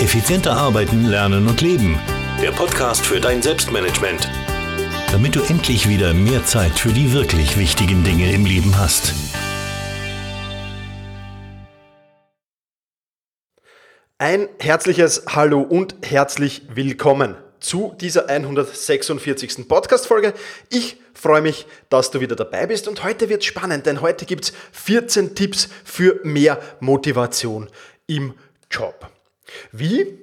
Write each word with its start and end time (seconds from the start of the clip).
Effizienter 0.00 0.56
arbeiten, 0.56 1.04
lernen 1.04 1.46
und 1.46 1.60
leben. 1.60 2.00
Der 2.40 2.52
Podcast 2.52 3.04
für 3.04 3.20
dein 3.20 3.42
Selbstmanagement. 3.42 4.30
Damit 5.12 5.36
du 5.36 5.42
endlich 5.42 5.90
wieder 5.90 6.14
mehr 6.14 6.42
Zeit 6.46 6.78
für 6.78 6.88
die 6.88 7.12
wirklich 7.12 7.58
wichtigen 7.58 8.02
Dinge 8.02 8.32
im 8.32 8.46
Leben 8.46 8.78
hast. 8.78 9.12
Ein 14.16 14.48
herzliches 14.58 15.24
Hallo 15.28 15.60
und 15.60 15.94
herzlich 16.02 16.62
willkommen 16.72 17.36
zu 17.60 17.94
dieser 18.00 18.30
146. 18.30 19.68
Podcast-Folge. 19.68 20.32
Ich 20.70 20.96
freue 21.12 21.42
mich, 21.42 21.66
dass 21.90 22.10
du 22.10 22.20
wieder 22.20 22.36
dabei 22.36 22.66
bist 22.66 22.88
und 22.88 23.04
heute 23.04 23.28
wird 23.28 23.44
spannend, 23.44 23.84
denn 23.84 24.00
heute 24.00 24.24
gibt 24.24 24.44
es 24.44 24.52
14 24.72 25.34
Tipps 25.34 25.68
für 25.84 26.20
mehr 26.24 26.58
Motivation 26.80 27.68
im 28.06 28.32
Job. 28.70 29.10
Wie? 29.72 30.18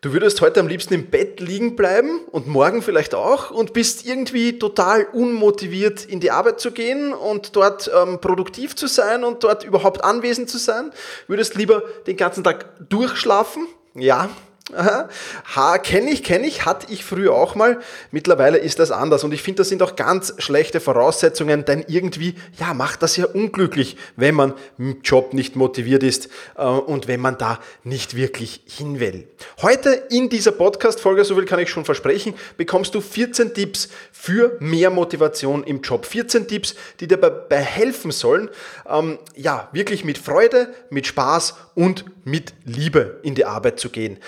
Du 0.00 0.12
würdest 0.12 0.40
heute 0.40 0.60
am 0.60 0.68
liebsten 0.68 0.94
im 0.94 1.06
Bett 1.06 1.40
liegen 1.40 1.74
bleiben 1.76 2.20
und 2.30 2.46
morgen 2.46 2.82
vielleicht 2.82 3.14
auch 3.14 3.50
und 3.50 3.72
bist 3.72 4.06
irgendwie 4.06 4.58
total 4.58 5.06
unmotiviert 5.12 6.04
in 6.04 6.20
die 6.20 6.30
Arbeit 6.30 6.60
zu 6.60 6.72
gehen 6.72 7.12
und 7.12 7.56
dort 7.56 7.90
ähm, 7.94 8.20
produktiv 8.20 8.76
zu 8.76 8.86
sein 8.86 9.24
und 9.24 9.42
dort 9.44 9.64
überhaupt 9.64 10.04
anwesend 10.04 10.50
zu 10.50 10.58
sein. 10.58 10.92
Würdest 11.26 11.54
lieber 11.54 11.82
den 12.06 12.16
ganzen 12.16 12.44
Tag 12.44 12.66
durchschlafen. 12.88 13.66
Ja, 13.94 14.28
Ha, 14.74 15.78
kenne 15.78 16.10
ich, 16.10 16.22
kenne 16.22 16.46
ich, 16.46 16.66
hatte 16.66 16.92
ich 16.92 17.02
früher 17.02 17.32
auch 17.32 17.54
mal. 17.54 17.80
Mittlerweile 18.10 18.58
ist 18.58 18.78
das 18.78 18.90
anders 18.90 19.24
und 19.24 19.32
ich 19.32 19.42
finde, 19.42 19.58
das 19.58 19.70
sind 19.70 19.82
auch 19.82 19.96
ganz 19.96 20.34
schlechte 20.38 20.78
Voraussetzungen, 20.80 21.64
denn 21.64 21.86
irgendwie, 21.88 22.34
ja, 22.58 22.74
macht 22.74 23.02
das 23.02 23.16
ja 23.16 23.24
unglücklich, 23.24 23.96
wenn 24.16 24.34
man 24.34 24.52
im 24.76 25.00
Job 25.02 25.32
nicht 25.32 25.56
motiviert 25.56 26.02
ist 26.02 26.28
äh, 26.56 26.64
und 26.64 27.08
wenn 27.08 27.20
man 27.20 27.38
da 27.38 27.60
nicht 27.82 28.14
wirklich 28.14 28.60
hin 28.66 29.00
will. 29.00 29.26
Heute 29.62 29.90
in 30.10 30.28
dieser 30.28 30.52
Podcast-Folge, 30.52 31.24
so 31.24 31.36
viel 31.36 31.46
kann 31.46 31.60
ich 31.60 31.70
schon 31.70 31.86
versprechen, 31.86 32.34
bekommst 32.58 32.94
du 32.94 33.00
14 33.00 33.54
Tipps 33.54 33.88
für 34.12 34.58
mehr 34.60 34.90
Motivation 34.90 35.64
im 35.64 35.80
Job. 35.80 36.04
14 36.04 36.46
Tipps, 36.46 36.74
die 37.00 37.08
dir 37.08 37.16
dabei 37.16 37.60
helfen 37.60 38.10
sollen, 38.10 38.50
ähm, 38.86 39.18
ja, 39.34 39.68
wirklich 39.72 40.04
mit 40.04 40.18
Freude, 40.18 40.74
mit 40.90 41.06
Spaß 41.06 41.54
und 41.74 42.04
mit 42.24 42.52
Liebe 42.64 43.20
in 43.22 43.34
die 43.34 43.46
Arbeit 43.46 43.80
zu 43.80 43.88
gehen. 43.88 44.18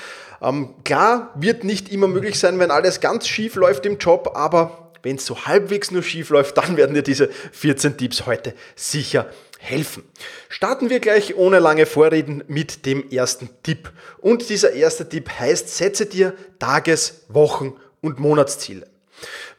Ähm, 0.43 0.75
klar, 0.85 1.33
wird 1.35 1.65
nicht 1.65 1.91
immer 1.91 2.09
möglich 2.09 2.39
sein, 2.39 2.59
wenn 2.59 2.71
alles 2.71 3.01
ganz 3.01 3.27
schief 3.27 3.55
läuft 3.57 3.85
im 3.87 3.99
Job, 3.99 4.33
aber 4.35 4.93
wenn 5.03 5.17
es 5.17 5.27
so 5.27 5.47
halbwegs 5.47 5.91
nur 5.91 6.03
schief 6.03 6.31
läuft, 6.31 6.57
dann 6.59 6.77
werden 6.77 6.95
dir 6.95 7.03
diese 7.03 7.29
14 7.29 7.97
Tipps 7.97 8.27
heute 8.27 8.55
sicher 8.77 9.31
helfen. 9.59 10.03
Starten 10.49 10.91
wir 10.91 11.01
gleich 11.01 11.37
ohne 11.37 11.59
lange 11.59 11.87
Vorreden 11.87 12.43
mit 12.49 12.87
dem 12.87 13.11
ersten 13.11 13.51
Tipp. 13.63 13.93
Und 14.19 14.49
dieser 14.49 14.73
erste 14.73 15.09
Tipp 15.09 15.31
heißt, 15.39 15.77
setze 15.77 16.07
dir 16.07 16.35
Tages-, 16.59 17.25
Wochen- 17.29 17.75
und 18.01 18.19
Monatsziele. 18.19 18.87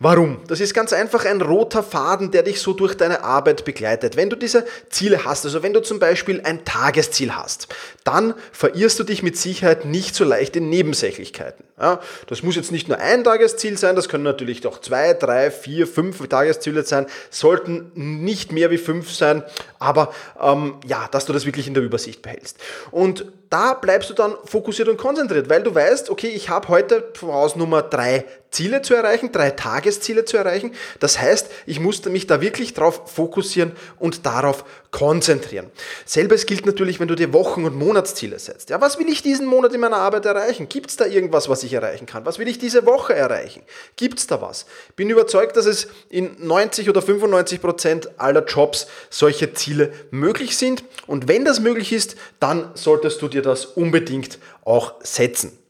Warum? 0.03 0.39
Das 0.47 0.59
ist 0.59 0.73
ganz 0.73 0.93
einfach 0.93 1.25
ein 1.25 1.41
roter 1.41 1.83
Faden, 1.83 2.31
der 2.31 2.41
dich 2.41 2.59
so 2.59 2.73
durch 2.73 2.97
deine 2.97 3.23
Arbeit 3.23 3.65
begleitet. 3.65 4.15
Wenn 4.15 4.31
du 4.31 4.35
diese 4.35 4.65
Ziele 4.89 5.25
hast, 5.25 5.45
also 5.45 5.61
wenn 5.61 5.73
du 5.73 5.79
zum 5.79 5.99
Beispiel 5.99 6.41
ein 6.43 6.65
Tagesziel 6.65 7.35
hast, 7.35 7.67
dann 8.03 8.33
verirrst 8.51 8.97
du 8.97 9.03
dich 9.03 9.21
mit 9.21 9.37
Sicherheit 9.37 9.85
nicht 9.85 10.15
so 10.15 10.23
leicht 10.23 10.55
in 10.55 10.69
Nebensächlichkeiten. 10.69 11.65
Ja, 11.79 11.99
das 12.25 12.41
muss 12.41 12.55
jetzt 12.55 12.71
nicht 12.71 12.87
nur 12.87 12.97
ein 12.97 13.23
Tagesziel 13.23 13.77
sein, 13.77 13.95
das 13.95 14.09
können 14.09 14.23
natürlich 14.23 14.65
auch 14.65 14.81
zwei, 14.81 15.13
drei, 15.13 15.51
vier, 15.51 15.85
fünf 15.85 16.27
Tagesziele 16.27 16.83
sein, 16.83 17.05
sollten 17.29 17.91
nicht 17.93 18.51
mehr 18.51 18.71
wie 18.71 18.79
fünf 18.79 19.11
sein, 19.11 19.43
aber 19.77 20.11
ähm, 20.41 20.79
ja, 20.83 21.09
dass 21.11 21.25
du 21.25 21.33
das 21.33 21.45
wirklich 21.45 21.67
in 21.67 21.75
der 21.75 21.83
Übersicht 21.83 22.23
behältst. 22.23 22.57
Und 22.89 23.25
da 23.51 23.73
bleibst 23.73 24.09
du 24.09 24.13
dann 24.13 24.33
fokussiert 24.45 24.87
und 24.87 24.97
konzentriert, 24.97 25.49
weil 25.49 25.61
du 25.61 25.75
weißt, 25.75 26.09
okay, 26.09 26.29
ich 26.29 26.49
habe 26.49 26.69
heute 26.69 27.11
voraus 27.13 27.55
Nummer 27.55 27.81
drei 27.81 28.25
Ziele 28.49 28.81
zu 28.81 28.93
erreichen, 28.93 29.31
drei 29.31 29.51
Tagesziele 29.51 29.90
zu 29.99 30.37
erreichen. 30.37 30.71
Das 30.99 31.19
heißt, 31.19 31.47
ich 31.65 31.79
musste 31.79 32.09
mich 32.09 32.27
da 32.27 32.41
wirklich 32.41 32.73
darauf 32.73 33.11
fokussieren 33.11 33.73
und 33.99 34.25
darauf 34.25 34.63
konzentrieren. 34.91 35.71
Selbes 36.05 36.45
gilt 36.45 36.65
natürlich, 36.65 36.99
wenn 36.99 37.07
du 37.07 37.15
dir 37.15 37.33
Wochen- 37.33 37.63
und 37.63 37.75
Monatsziele 37.75 38.39
setzt. 38.39 38.69
Ja, 38.69 38.81
was 38.81 38.99
will 38.99 39.07
ich 39.09 39.21
diesen 39.21 39.45
Monat 39.45 39.73
in 39.73 39.79
meiner 39.79 39.97
Arbeit 39.97 40.25
erreichen? 40.25 40.67
Gibt 40.69 40.89
es 40.89 40.97
da 40.97 41.05
irgendwas, 41.05 41.49
was 41.49 41.63
ich 41.63 41.73
erreichen 41.73 42.05
kann? 42.05 42.25
Was 42.25 42.39
will 42.39 42.47
ich 42.47 42.59
diese 42.59 42.85
Woche 42.85 43.13
erreichen? 43.13 43.63
Gibt 43.95 44.19
es 44.19 44.27
da 44.27 44.41
was? 44.41 44.65
Bin 44.95 45.09
überzeugt, 45.09 45.55
dass 45.57 45.65
es 45.65 45.87
in 46.09 46.35
90 46.39 46.89
oder 46.89 47.01
95 47.01 47.61
Prozent 47.61 48.19
aller 48.19 48.45
Jobs 48.45 48.87
solche 49.09 49.53
Ziele 49.53 49.93
möglich 50.11 50.57
sind. 50.57 50.83
Und 51.07 51.27
wenn 51.27 51.45
das 51.45 51.59
möglich 51.59 51.93
ist, 51.93 52.15
dann 52.39 52.71
solltest 52.73 53.21
du 53.21 53.27
dir 53.27 53.41
das 53.41 53.65
unbedingt 53.65 54.39
auch 54.63 54.95
setzen. 55.01 55.60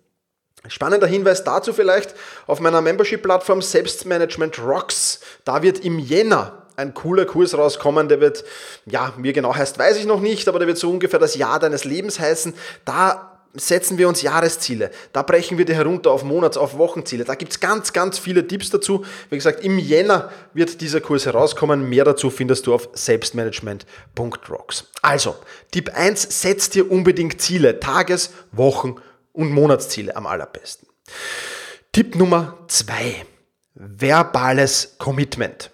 Spannender 0.68 1.08
Hinweis 1.08 1.44
dazu 1.44 1.74
vielleicht 1.74 2.14
auf 2.46 2.60
meiner 2.60 2.82
Membership-Plattform 2.82 3.62
Selbstmanagement 3.62 4.60
Rocks. 4.60 5.20
Da 5.44 5.64
wird 5.64 5.80
im 5.80 5.98
Jänner 5.98 6.62
ein 6.76 6.94
cooler 6.94 7.26
Kurs 7.26 7.58
rauskommen, 7.58 8.08
der 8.10 8.22
wird, 8.22 8.44
ja, 8.86 9.14
wie 9.18 9.34
genau 9.34 9.56
heißt, 9.56 9.78
weiß 9.78 9.98
ich 9.98 10.06
noch 10.06 10.22
nicht, 10.22 10.48
aber 10.48 10.60
der 10.60 10.68
wird 10.68 10.78
so 10.78 10.90
ungefähr 10.90 11.20
das 11.20 11.36
Jahr 11.36 11.60
deines 11.60 11.84
Lebens 11.84 12.20
heißen. 12.20 12.54
Da 12.86 13.28
setzen 13.54 13.98
wir 13.98 14.08
uns 14.08 14.22
Jahresziele. 14.22 14.92
Da 15.12 15.24
brechen 15.24 15.58
wir 15.58 15.66
die 15.66 15.76
herunter 15.76 16.12
auf 16.12 16.24
Monats-, 16.24 16.58
auf 16.58 16.78
Wochenziele. 16.78 17.26
Da 17.26 17.36
gibt 17.36 17.52
es 17.52 17.60
ganz, 17.60 17.92
ganz 17.92 18.18
viele 18.18 18.48
Tipps 18.48 18.70
dazu. 18.70 19.04
Wie 19.30 19.36
gesagt, 19.36 19.64
im 19.64 19.78
Jänner 19.78 20.32
wird 20.54 20.80
dieser 20.80 21.02
Kurs 21.02 21.26
herauskommen. 21.26 21.90
Mehr 21.90 22.06
dazu 22.06 22.30
findest 22.30 22.66
du 22.68 22.74
auf 22.74 22.90
selbstmanagement.rocks. 22.94 24.86
Also, 25.02 25.36
Tipp 25.72 25.92
1, 25.94 26.42
setz 26.42 26.70
dir 26.70 26.90
unbedingt 26.90 27.42
Ziele. 27.42 27.80
Tages-, 27.80 28.32
Wochen- 28.52 28.96
und 29.34 29.52
Monatsziele 29.52 30.16
am 30.16 30.26
allerbesten. 30.26 30.88
Tipp 31.92 32.16
Nummer 32.16 32.60
zwei: 32.68 33.26
Verbales 33.74 34.96
Commitment. 34.98 35.72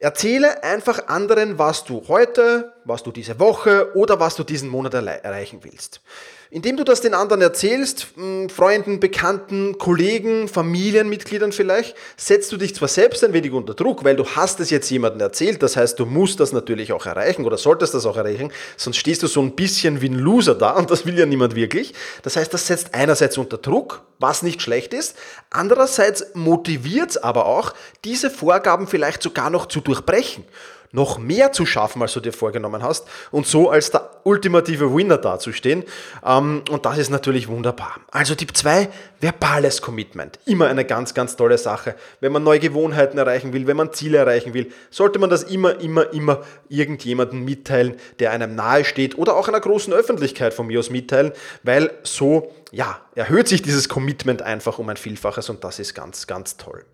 Erzähle 0.00 0.62
einfach 0.62 1.08
anderen, 1.08 1.58
was 1.58 1.84
du 1.84 2.06
heute, 2.06 2.72
was 2.84 3.02
du 3.02 3.10
diese 3.10 3.40
Woche 3.40 3.96
oder 3.96 4.20
was 4.20 4.36
du 4.36 4.44
diesen 4.44 4.68
Monat 4.68 4.94
erreichen 4.94 5.60
willst. 5.62 6.00
Indem 6.50 6.78
du 6.78 6.84
das 6.84 7.02
den 7.02 7.12
anderen 7.12 7.42
erzählst, 7.42 8.06
hm, 8.14 8.48
Freunden, 8.48 9.00
Bekannten, 9.00 9.76
Kollegen, 9.76 10.48
Familienmitgliedern 10.48 11.52
vielleicht, 11.52 11.94
setzt 12.16 12.50
du 12.50 12.56
dich 12.56 12.74
zwar 12.74 12.88
selbst 12.88 13.22
ein 13.22 13.34
wenig 13.34 13.52
unter 13.52 13.74
Druck, 13.74 14.02
weil 14.02 14.16
du 14.16 14.24
hast 14.24 14.58
es 14.60 14.70
jetzt 14.70 14.88
jemandem 14.88 15.20
erzählt, 15.20 15.62
das 15.62 15.76
heißt, 15.76 15.98
du 15.98 16.06
musst 16.06 16.40
das 16.40 16.52
natürlich 16.52 16.94
auch 16.94 17.04
erreichen 17.04 17.44
oder 17.44 17.58
solltest 17.58 17.92
das 17.92 18.06
auch 18.06 18.16
erreichen, 18.16 18.50
sonst 18.78 18.96
stehst 18.96 19.22
du 19.22 19.26
so 19.26 19.42
ein 19.42 19.56
bisschen 19.56 20.00
wie 20.00 20.08
ein 20.08 20.18
Loser 20.18 20.54
da 20.54 20.70
und 20.70 20.90
das 20.90 21.04
will 21.04 21.18
ja 21.18 21.26
niemand 21.26 21.54
wirklich. 21.54 21.92
Das 22.22 22.36
heißt, 22.36 22.54
das 22.54 22.66
setzt 22.66 22.94
einerseits 22.94 23.36
unter 23.36 23.58
Druck, 23.58 24.00
was 24.18 24.42
nicht 24.42 24.62
schlecht 24.62 24.94
ist, 24.94 25.16
andererseits 25.50 26.28
motiviert 26.32 27.10
es 27.10 27.16
aber 27.18 27.44
auch, 27.44 27.74
diese 28.06 28.30
Vorgaben 28.30 28.86
vielleicht 28.86 29.22
sogar 29.22 29.50
noch 29.50 29.66
zu 29.66 29.82
durchbrechen 29.82 30.44
noch 30.92 31.18
mehr 31.18 31.52
zu 31.52 31.66
schaffen, 31.66 32.02
als 32.02 32.12
du 32.14 32.20
dir 32.20 32.32
vorgenommen 32.32 32.82
hast 32.82 33.06
und 33.30 33.46
so 33.46 33.70
als 33.70 33.90
der 33.90 34.10
ultimative 34.24 34.94
Winner 34.94 35.18
dazustehen. 35.18 35.84
Ähm, 36.24 36.62
und 36.70 36.84
das 36.86 36.98
ist 36.98 37.10
natürlich 37.10 37.48
wunderbar. 37.48 37.96
Also 38.10 38.34
Tipp 38.34 38.56
2, 38.56 38.88
verbales 39.20 39.82
Commitment. 39.82 40.38
Immer 40.46 40.68
eine 40.68 40.84
ganz, 40.84 41.14
ganz 41.14 41.36
tolle 41.36 41.58
Sache. 41.58 41.94
Wenn 42.20 42.32
man 42.32 42.42
neue 42.42 42.60
Gewohnheiten 42.60 43.18
erreichen 43.18 43.52
will, 43.52 43.66
wenn 43.66 43.76
man 43.76 43.92
Ziele 43.92 44.18
erreichen 44.18 44.54
will, 44.54 44.72
sollte 44.90 45.18
man 45.18 45.30
das 45.30 45.44
immer, 45.44 45.80
immer, 45.80 46.12
immer 46.12 46.42
irgendjemandem 46.68 47.44
mitteilen, 47.44 47.96
der 48.18 48.32
einem 48.32 48.54
nahe 48.54 48.84
steht 48.84 49.18
oder 49.18 49.36
auch 49.36 49.48
einer 49.48 49.60
großen 49.60 49.92
Öffentlichkeit 49.92 50.54
von 50.54 50.66
mir 50.66 50.78
aus 50.78 50.90
mitteilen, 50.90 51.32
weil 51.62 51.90
so, 52.02 52.52
ja, 52.72 53.00
erhöht 53.14 53.48
sich 53.48 53.62
dieses 53.62 53.88
Commitment 53.88 54.42
einfach 54.42 54.78
um 54.78 54.88
ein 54.88 54.96
Vielfaches 54.96 55.50
und 55.50 55.64
das 55.64 55.78
ist 55.78 55.94
ganz, 55.94 56.26
ganz 56.26 56.56
toll. 56.56 56.84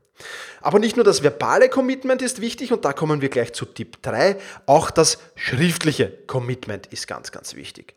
Aber 0.60 0.78
nicht 0.78 0.96
nur 0.96 1.04
das 1.04 1.22
verbale 1.22 1.68
Commitment 1.68 2.22
ist 2.22 2.40
wichtig 2.40 2.72
und 2.72 2.84
da 2.84 2.92
kommen 2.92 3.20
wir 3.20 3.28
gleich 3.28 3.52
zu 3.52 3.64
Tipp 3.66 3.98
3, 4.02 4.36
auch 4.66 4.90
das 4.90 5.18
schriftliche 5.34 6.10
Commitment 6.26 6.86
ist 6.86 7.06
ganz, 7.06 7.32
ganz 7.32 7.54
wichtig. 7.54 7.94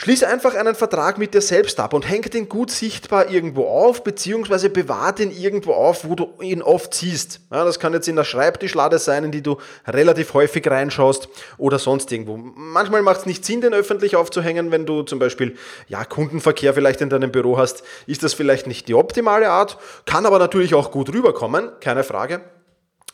Schließ 0.00 0.22
einfach 0.22 0.54
einen 0.54 0.76
Vertrag 0.76 1.18
mit 1.18 1.34
dir 1.34 1.40
selbst 1.40 1.80
ab 1.80 1.92
und 1.92 2.08
häng 2.08 2.22
den 2.22 2.48
gut 2.48 2.70
sichtbar 2.70 3.30
irgendwo 3.30 3.64
auf, 3.64 4.04
beziehungsweise 4.04 4.70
bewahre 4.70 5.12
den 5.12 5.32
irgendwo 5.32 5.72
auf, 5.72 6.04
wo 6.04 6.14
du 6.14 6.34
ihn 6.40 6.62
oft 6.62 6.94
siehst. 6.94 7.40
Ja, 7.50 7.64
das 7.64 7.80
kann 7.80 7.92
jetzt 7.92 8.06
in 8.06 8.14
der 8.14 8.22
Schreibtischlade 8.22 9.00
sein, 9.00 9.24
in 9.24 9.32
die 9.32 9.42
du 9.42 9.56
relativ 9.88 10.34
häufig 10.34 10.64
reinschaust 10.70 11.28
oder 11.56 11.80
sonst 11.80 12.12
irgendwo. 12.12 12.36
Manchmal 12.36 13.02
macht 13.02 13.18
es 13.20 13.26
nicht 13.26 13.44
Sinn, 13.44 13.60
den 13.60 13.74
öffentlich 13.74 14.14
aufzuhängen, 14.14 14.70
wenn 14.70 14.86
du 14.86 15.02
zum 15.02 15.18
Beispiel 15.18 15.56
ja, 15.88 16.04
Kundenverkehr 16.04 16.74
vielleicht 16.74 17.00
in 17.00 17.10
deinem 17.10 17.32
Büro 17.32 17.58
hast, 17.58 17.82
ist 18.06 18.22
das 18.22 18.34
vielleicht 18.34 18.68
nicht 18.68 18.86
die 18.86 18.94
optimale 18.94 19.50
Art, 19.50 19.78
kann 20.06 20.26
aber 20.26 20.38
natürlich 20.38 20.76
auch 20.76 20.92
gut 20.92 21.12
rüberkommen, 21.12 21.70
keine 21.80 22.04
Frage. 22.04 22.40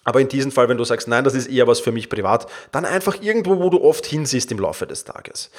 Aber 0.05 0.21
in 0.21 0.29
diesem 0.29 0.53
Fall, 0.53 0.69
wenn 0.69 0.77
du 0.77 0.85
sagst, 0.85 1.09
nein, 1.09 1.25
das 1.25 1.35
ist 1.35 1.47
eher 1.47 1.67
was 1.67 1.81
für 1.81 1.93
mich 1.93 2.11
privat, 2.11 2.47
dann 2.73 2.85
einfach 2.85 3.23
irgendwo, 3.23 3.59
wo 3.59 3.71
du 3.71 3.83
oft 3.83 4.05
hinsiehst 4.05 4.53
im 4.53 4.59
Laufe 4.59 4.87
des 4.87 5.05
Tages. 5.05 5.51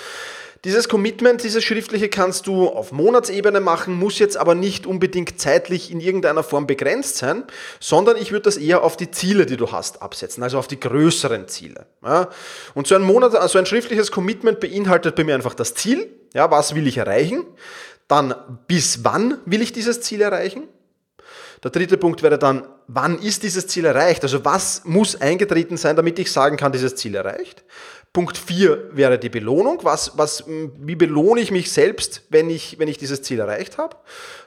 Dieses 0.64 0.90
Commitment, 0.90 1.44
dieses 1.44 1.64
schriftliche 1.64 2.10
kannst 2.10 2.48
du 2.48 2.68
auf 2.70 2.92
Monatsebene 2.92 3.60
machen, 3.60 3.94
muss 3.94 4.18
jetzt 4.18 4.38
aber 4.38 4.56
nicht 4.56 4.88
unbedingt 4.88 5.40
zeitlich 5.40 5.92
in 5.92 6.00
irgendeiner 6.00 6.44
Form 6.44 6.66
begrenzt 6.66 7.18
sein, 7.18 7.44
sondern 7.80 8.18
ich 8.18 8.32
würde 8.32 8.44
das 8.44 8.58
eher 8.58 8.84
auf 8.84 8.98
die 8.98 9.12
Ziele, 9.12 9.46
die 9.46 9.58
du 9.58 9.72
hast, 9.72 10.02
absetzen, 10.02 10.42
also 10.42 10.58
auf 10.58 10.68
die 10.68 10.80
größeren 10.80 11.48
Ziele. 11.48 11.86
Ja? 12.04 12.30
Und 12.74 12.88
so 12.88 12.96
ein 12.96 13.04
Monat, 13.04 13.36
also 13.36 13.60
ein 13.60 13.68
schriftliches 13.68 14.12
Commitment 14.12 14.60
beinhaltet 14.60 15.16
bei 15.16 15.24
mir 15.24 15.36
einfach 15.36 15.54
das 15.54 15.76
Ziel, 15.76 16.10
ja, 16.34 16.50
was 16.50 16.74
will 16.74 16.88
ich 16.88 16.98
erreichen, 16.98 17.46
Dann, 18.08 18.36
bis 18.68 19.04
wann 19.04 19.40
will 19.46 19.62
ich 19.62 19.74
dieses 19.74 20.02
Ziel 20.02 20.22
erreichen? 20.22 20.64
Der 21.64 21.72
dritte 21.72 21.98
Punkt 21.98 22.22
wäre 22.22 22.38
dann, 22.38 22.68
wann 22.88 23.18
ist 23.20 23.42
dieses 23.42 23.66
Ziel 23.66 23.86
erreicht? 23.86 24.22
Also 24.22 24.46
was 24.46 24.84
muss 24.86 25.20
eingetreten 25.20 25.78
sein, 25.78 25.96
damit 25.96 26.20
ich 26.20 26.32
sagen 26.32 26.58
kann, 26.58 26.72
dieses 26.72 26.96
Ziel 26.96 27.16
erreicht? 27.16 27.64
Punkt 28.16 28.38
4 28.38 28.92
wäre 28.94 29.20
die 29.20 29.28
Belohnung. 29.28 29.80
Was, 29.84 30.18
was, 30.18 30.46
wie 30.48 30.96
belohne 30.96 31.42
ich 31.42 31.52
mich 31.52 31.70
selbst, 31.70 32.22
wenn 32.30 32.50
ich, 32.50 32.80
wenn 32.80 32.88
ich 32.88 32.98
dieses 32.98 33.22
Ziel 33.22 33.42
erreicht 33.42 33.78
habe? 33.78 33.98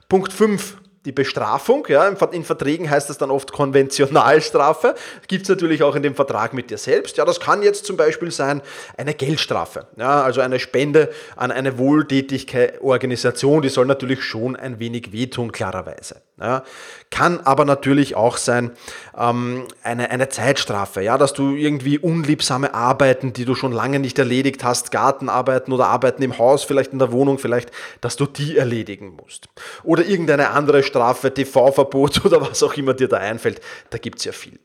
Punkt 0.09 0.33
5 0.33 0.79
die 1.05 1.13
Bestrafung. 1.13 1.87
Ja, 1.87 2.09
in 2.09 2.45
Verträgen 2.45 2.89
heißt 2.89 3.11
das 3.11 3.19
dann 3.19 3.31
oft 3.31 3.53
Konventionalstrafe. 3.53 4.95
Gibt 5.27 5.43
es 5.43 5.51
natürlich 5.51 5.83
auch 5.83 5.95
in 5.97 6.03
dem 6.03 6.15
Vertrag 6.15 6.55
mit 6.55 6.71
dir 6.71 6.79
selbst. 6.79 7.19
Ja, 7.19 7.27
das 7.27 7.41
kann 7.41 7.63
jetzt 7.63 7.85
zum 7.85 7.99
Beispiel 7.99 8.31
sein 8.31 8.63
eine 8.97 9.13
Geldstrafe. 9.13 9.87
Ja, 9.99 10.23
also 10.23 10.41
eine 10.41 10.61
Spende 10.61 11.11
an 11.37 11.51
eine 11.51 11.77
wohltätige 11.77 12.79
Organisation, 12.81 13.61
die 13.61 13.69
soll 13.69 13.85
natürlich 13.85 14.23
schon 14.23 14.57
ein 14.57 14.79
wenig 14.79 15.13
wehtun, 15.13 15.53
klarerweise. 15.53 16.23
Ja, 16.41 16.63
kann 17.11 17.41
aber 17.41 17.65
natürlich 17.65 18.15
auch 18.15 18.37
sein 18.37 18.71
ähm, 19.19 19.67
eine, 19.83 20.11
eine 20.11 20.29
Zeitstrafe, 20.29 21.03
ja, 21.03 21.19
dass 21.19 21.33
du 21.33 21.57
irgendwie 21.57 21.99
unliebsame 21.99 22.75
Arbeiten, 22.75 23.33
die 23.33 23.45
du 23.45 23.57
schon 23.57 23.73
lange 23.73 23.99
nicht 23.99 24.21
erledigt 24.21 24.63
hast, 24.63 24.93
Gartenarbeiten 24.93 25.73
oder 25.73 25.89
Arbeiten 25.89 26.23
im 26.23 26.39
Haus, 26.39 26.63
vielleicht 26.63 26.93
in 26.93 27.01
der 27.01 27.11
Wohnung, 27.11 27.39
vielleicht, 27.39 27.73
dass 28.01 28.15
du 28.15 28.27
die 28.27 28.57
erledigen 28.57 29.17
musst. 29.21 29.49
Oder 29.83 30.05
irgendeine 30.07 30.51
andere 30.51 30.85
Strafe, 30.85 31.35
TV-Verbot 31.35 32.25
oder 32.25 32.41
was 32.41 32.63
auch 32.63 32.75
immer 32.75 32.95
dir 32.95 33.09
da 33.09 33.17
einfällt. 33.17 33.61
Da 33.91 33.99
gibt 33.99 34.19
es 34.19 34.25
ja 34.25 34.33
viel. 34.33 34.61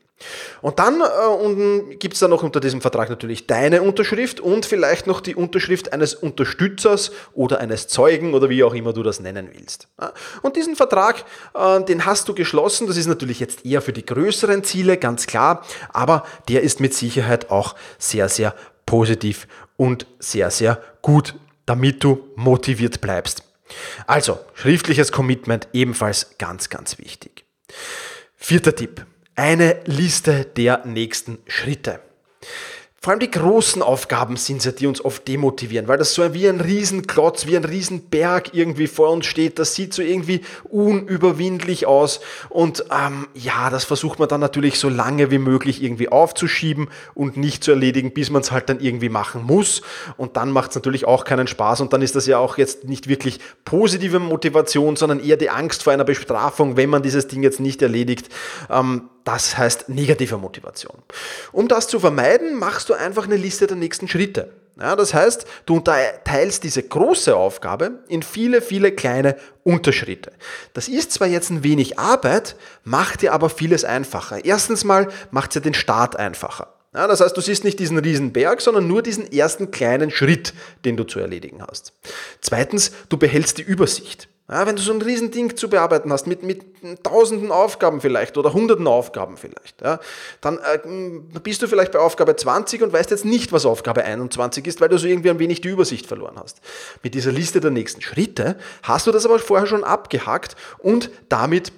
Und 0.62 0.78
dann 0.78 1.00
äh, 1.00 1.94
gibt 1.96 2.14
es 2.14 2.20
da 2.20 2.28
noch 2.28 2.42
unter 2.42 2.60
diesem 2.60 2.80
Vertrag 2.80 3.10
natürlich 3.10 3.46
deine 3.46 3.82
Unterschrift 3.82 4.40
und 4.40 4.66
vielleicht 4.66 5.06
noch 5.06 5.20
die 5.20 5.34
Unterschrift 5.34 5.92
eines 5.92 6.14
Unterstützers 6.14 7.12
oder 7.34 7.60
eines 7.60 7.88
Zeugen 7.88 8.34
oder 8.34 8.48
wie 8.48 8.64
auch 8.64 8.74
immer 8.74 8.92
du 8.92 9.02
das 9.02 9.20
nennen 9.20 9.50
willst. 9.52 9.88
Und 10.42 10.56
diesen 10.56 10.76
Vertrag, 10.76 11.24
äh, 11.54 11.82
den 11.84 12.06
hast 12.06 12.28
du 12.28 12.34
geschlossen. 12.34 12.86
Das 12.86 12.96
ist 12.96 13.06
natürlich 13.06 13.40
jetzt 13.40 13.64
eher 13.64 13.82
für 13.82 13.92
die 13.92 14.06
größeren 14.06 14.64
Ziele, 14.64 14.96
ganz 14.96 15.26
klar, 15.26 15.64
aber 15.92 16.24
der 16.48 16.62
ist 16.62 16.80
mit 16.80 16.94
Sicherheit 16.94 17.50
auch 17.50 17.74
sehr, 17.98 18.28
sehr 18.28 18.54
positiv 18.86 19.46
und 19.76 20.06
sehr, 20.18 20.50
sehr 20.50 20.80
gut, 21.02 21.34
damit 21.66 22.04
du 22.04 22.28
motiviert 22.36 23.00
bleibst. 23.00 23.42
Also, 24.06 24.38
schriftliches 24.54 25.10
Commitment 25.12 25.68
ebenfalls 25.72 26.36
ganz, 26.38 26.68
ganz 26.68 26.98
wichtig. 26.98 27.44
Vierter 28.36 28.74
Tipp 28.74 29.06
eine 29.36 29.80
Liste 29.84 30.44
der 30.44 30.84
nächsten 30.86 31.38
Schritte. 31.46 32.00
Vor 33.04 33.10
allem 33.10 33.20
die 33.20 33.30
großen 33.30 33.82
Aufgaben 33.82 34.38
sind 34.38 34.60
es 34.60 34.64
ja, 34.64 34.72
die 34.72 34.86
uns 34.86 35.04
oft 35.04 35.28
demotivieren, 35.28 35.88
weil 35.88 35.98
das 35.98 36.14
so 36.14 36.32
wie 36.32 36.48
ein 36.48 36.62
Riesenklotz, 36.62 37.46
wie 37.46 37.54
ein 37.54 37.66
Riesenberg 37.66 38.54
irgendwie 38.54 38.86
vor 38.86 39.10
uns 39.10 39.26
steht. 39.26 39.58
Das 39.58 39.74
sieht 39.74 39.92
so 39.92 40.00
irgendwie 40.00 40.40
unüberwindlich 40.70 41.84
aus. 41.84 42.20
Und 42.48 42.86
ähm, 42.90 43.28
ja, 43.34 43.68
das 43.68 43.84
versucht 43.84 44.18
man 44.20 44.30
dann 44.30 44.40
natürlich 44.40 44.78
so 44.78 44.88
lange 44.88 45.30
wie 45.30 45.36
möglich 45.36 45.82
irgendwie 45.82 46.08
aufzuschieben 46.08 46.88
und 47.12 47.36
nicht 47.36 47.62
zu 47.62 47.72
erledigen, 47.72 48.14
bis 48.14 48.30
man 48.30 48.40
es 48.40 48.52
halt 48.52 48.70
dann 48.70 48.80
irgendwie 48.80 49.10
machen 49.10 49.42
muss. 49.42 49.82
Und 50.16 50.38
dann 50.38 50.50
macht 50.50 50.70
es 50.70 50.76
natürlich 50.76 51.04
auch 51.04 51.26
keinen 51.26 51.46
Spaß. 51.46 51.82
Und 51.82 51.92
dann 51.92 52.00
ist 52.00 52.16
das 52.16 52.26
ja 52.26 52.38
auch 52.38 52.56
jetzt 52.56 52.84
nicht 52.84 53.06
wirklich 53.06 53.38
positive 53.66 54.18
Motivation, 54.18 54.96
sondern 54.96 55.20
eher 55.20 55.36
die 55.36 55.50
Angst 55.50 55.82
vor 55.82 55.92
einer 55.92 56.04
Bestrafung, 56.04 56.78
wenn 56.78 56.88
man 56.88 57.02
dieses 57.02 57.28
Ding 57.28 57.42
jetzt 57.42 57.60
nicht 57.60 57.82
erledigt. 57.82 58.30
Ähm, 58.70 59.10
das 59.24 59.56
heißt 59.56 59.88
negative 59.88 60.38
Motivation. 60.38 61.02
Um 61.52 61.68
das 61.68 61.88
zu 61.88 61.98
vermeiden, 61.98 62.54
machst 62.54 62.88
du 62.88 62.94
einfach 62.94 63.24
eine 63.24 63.36
Liste 63.36 63.66
der 63.66 63.76
nächsten 63.76 64.08
Schritte. 64.08 64.52
Ja, 64.78 64.96
das 64.96 65.14
heißt, 65.14 65.46
du 65.66 65.76
unterteilst 65.76 66.64
diese 66.64 66.82
große 66.82 67.36
Aufgabe 67.36 68.02
in 68.08 68.22
viele, 68.24 68.60
viele 68.60 68.90
kleine 68.90 69.36
Unterschritte. 69.62 70.32
Das 70.72 70.88
ist 70.88 71.12
zwar 71.12 71.28
jetzt 71.28 71.50
ein 71.50 71.62
wenig 71.62 71.98
Arbeit, 71.98 72.56
macht 72.82 73.22
dir 73.22 73.32
aber 73.32 73.50
vieles 73.50 73.84
einfacher. 73.84 74.44
Erstens 74.44 74.82
mal 74.82 75.08
macht 75.30 75.50
es 75.50 75.54
dir 75.54 75.60
den 75.60 75.74
Start 75.74 76.16
einfacher. 76.16 76.74
Ja, 76.92 77.06
das 77.06 77.20
heißt, 77.20 77.36
du 77.36 77.40
siehst 77.40 77.64
nicht 77.64 77.78
diesen 77.78 77.98
riesen 77.98 78.32
Berg, 78.32 78.60
sondern 78.60 78.86
nur 78.86 79.02
diesen 79.02 79.30
ersten 79.32 79.70
kleinen 79.70 80.10
Schritt, 80.10 80.54
den 80.84 80.96
du 80.96 81.04
zu 81.04 81.20
erledigen 81.20 81.62
hast. 81.62 81.92
Zweitens, 82.40 82.92
du 83.08 83.16
behältst 83.16 83.58
die 83.58 83.62
Übersicht. 83.62 84.28
Ja, 84.46 84.66
wenn 84.66 84.76
du 84.76 84.82
so 84.82 84.92
ein 84.92 85.00
Riesending 85.00 85.56
zu 85.56 85.70
bearbeiten 85.70 86.12
hast, 86.12 86.26
mit, 86.26 86.42
mit 86.42 86.62
tausenden 87.02 87.50
Aufgaben 87.50 88.02
vielleicht 88.02 88.36
oder 88.36 88.52
hunderten 88.52 88.86
Aufgaben 88.86 89.38
vielleicht, 89.38 89.80
ja, 89.80 90.00
dann 90.42 90.58
äh, 90.58 91.40
bist 91.40 91.62
du 91.62 91.66
vielleicht 91.66 91.92
bei 91.92 91.98
Aufgabe 91.98 92.36
20 92.36 92.82
und 92.82 92.92
weißt 92.92 93.10
jetzt 93.10 93.24
nicht, 93.24 93.52
was 93.52 93.64
Aufgabe 93.64 94.04
21 94.04 94.66
ist, 94.66 94.82
weil 94.82 94.90
du 94.90 94.98
so 94.98 95.06
irgendwie 95.06 95.30
ein 95.30 95.38
wenig 95.38 95.62
die 95.62 95.68
Übersicht 95.68 96.06
verloren 96.06 96.38
hast. 96.38 96.60
Mit 97.02 97.14
dieser 97.14 97.32
Liste 97.32 97.60
der 97.60 97.70
nächsten 97.70 98.02
Schritte 98.02 98.58
hast 98.82 99.06
du 99.06 99.12
das 99.12 99.24
aber 99.24 99.38
vorher 99.38 99.66
schon 99.66 99.82
abgehakt 99.82 100.56
und 100.78 101.10
damit 101.30 101.72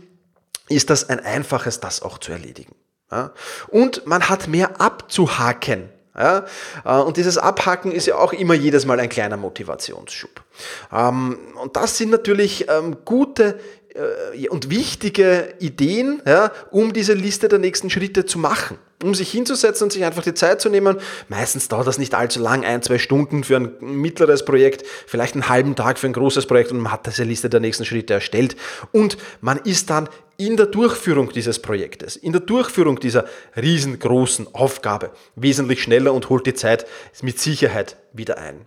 ist 0.69 0.91
das 0.91 1.09
ein 1.09 1.21
einfaches, 1.21 1.79
das 1.79 2.03
auch 2.03 2.19
zu 2.19 2.33
erledigen. 2.33 2.75
Ja. 3.13 3.33
Und 3.69 4.09
man 4.09 4.29
hat 4.29 4.49
mehr 4.49 4.81
abzuhaken. 4.81 5.89
Ja? 6.17 6.45
Äh, 6.85 7.01
und 7.01 7.17
dieses 7.17 7.39
Abhacken 7.39 7.93
ist 7.93 8.07
ja 8.07 8.17
auch 8.17 8.33
immer 8.33 8.55
jedes 8.55 8.87
Mal 8.87 9.01
ein 9.01 9.09
kleiner 9.09 9.37
Motivationsschub. 9.37 10.43
Ähm, 10.93 11.39
und 11.63 11.77
das 11.77 11.99
sind 11.99 12.11
natürlich 12.11 12.67
ähm, 12.69 12.99
gute 13.05 13.59
äh, 13.97 14.49
und 14.49 14.71
wichtige 14.71 15.55
Ideen, 15.59 16.23
ja, 16.27 16.53
um 16.71 16.93
diese 16.93 17.15
Liste 17.15 17.49
der 17.49 17.59
nächsten 17.59 17.91
Schritte 17.91 18.27
zu 18.27 18.39
machen. 18.39 18.79
Um 19.03 19.15
sich 19.15 19.31
hinzusetzen 19.31 19.85
und 19.85 19.93
sich 19.93 20.05
einfach 20.05 20.23
die 20.23 20.33
Zeit 20.33 20.63
zu 20.63 20.71
nehmen. 20.71 20.97
Meistens 21.29 21.69
dauert 21.69 21.87
das 21.87 21.99
nicht 21.99 22.15
allzu 22.15 22.41
lang, 22.41 22.65
ein, 22.65 22.81
zwei 22.81 22.97
Stunden 22.97 23.45
für 23.45 23.57
ein 23.57 23.75
mittleres 23.81 24.47
Projekt, 24.47 24.87
vielleicht 25.07 25.35
einen 25.35 25.51
halben 25.51 25.77
Tag 25.77 25.99
für 25.99 26.07
ein 26.07 26.15
großes 26.15 26.47
Projekt 26.47 26.73
und 26.73 26.81
man 26.81 26.93
hat 26.93 27.07
diese 27.07 27.25
Liste 27.25 27.51
der 27.51 27.61
nächsten 27.61 27.85
Schritte 27.85 28.15
erstellt. 28.15 28.57
Und 28.93 29.19
man 29.43 29.59
ist 29.59 29.91
dann 29.91 30.09
in 30.37 30.56
der 30.56 30.67
Durchführung 30.67 31.33
dieses 31.33 31.61
Projektes, 31.61 32.17
in 32.17 32.33
der 32.33 32.41
Durchführung 32.41 33.00
dieser 33.00 33.25
riesengroßen 33.56 34.55
Aufgabe 34.55 35.11
wesentlich 35.35 35.83
schneller 35.83 36.12
und 36.12 36.29
holt 36.29 36.47
die 36.47 36.55
Zeit 36.55 36.87
mit 37.23 37.38
Sicherheit 37.38 37.97
wieder 38.12 38.38
ein. 38.38 38.67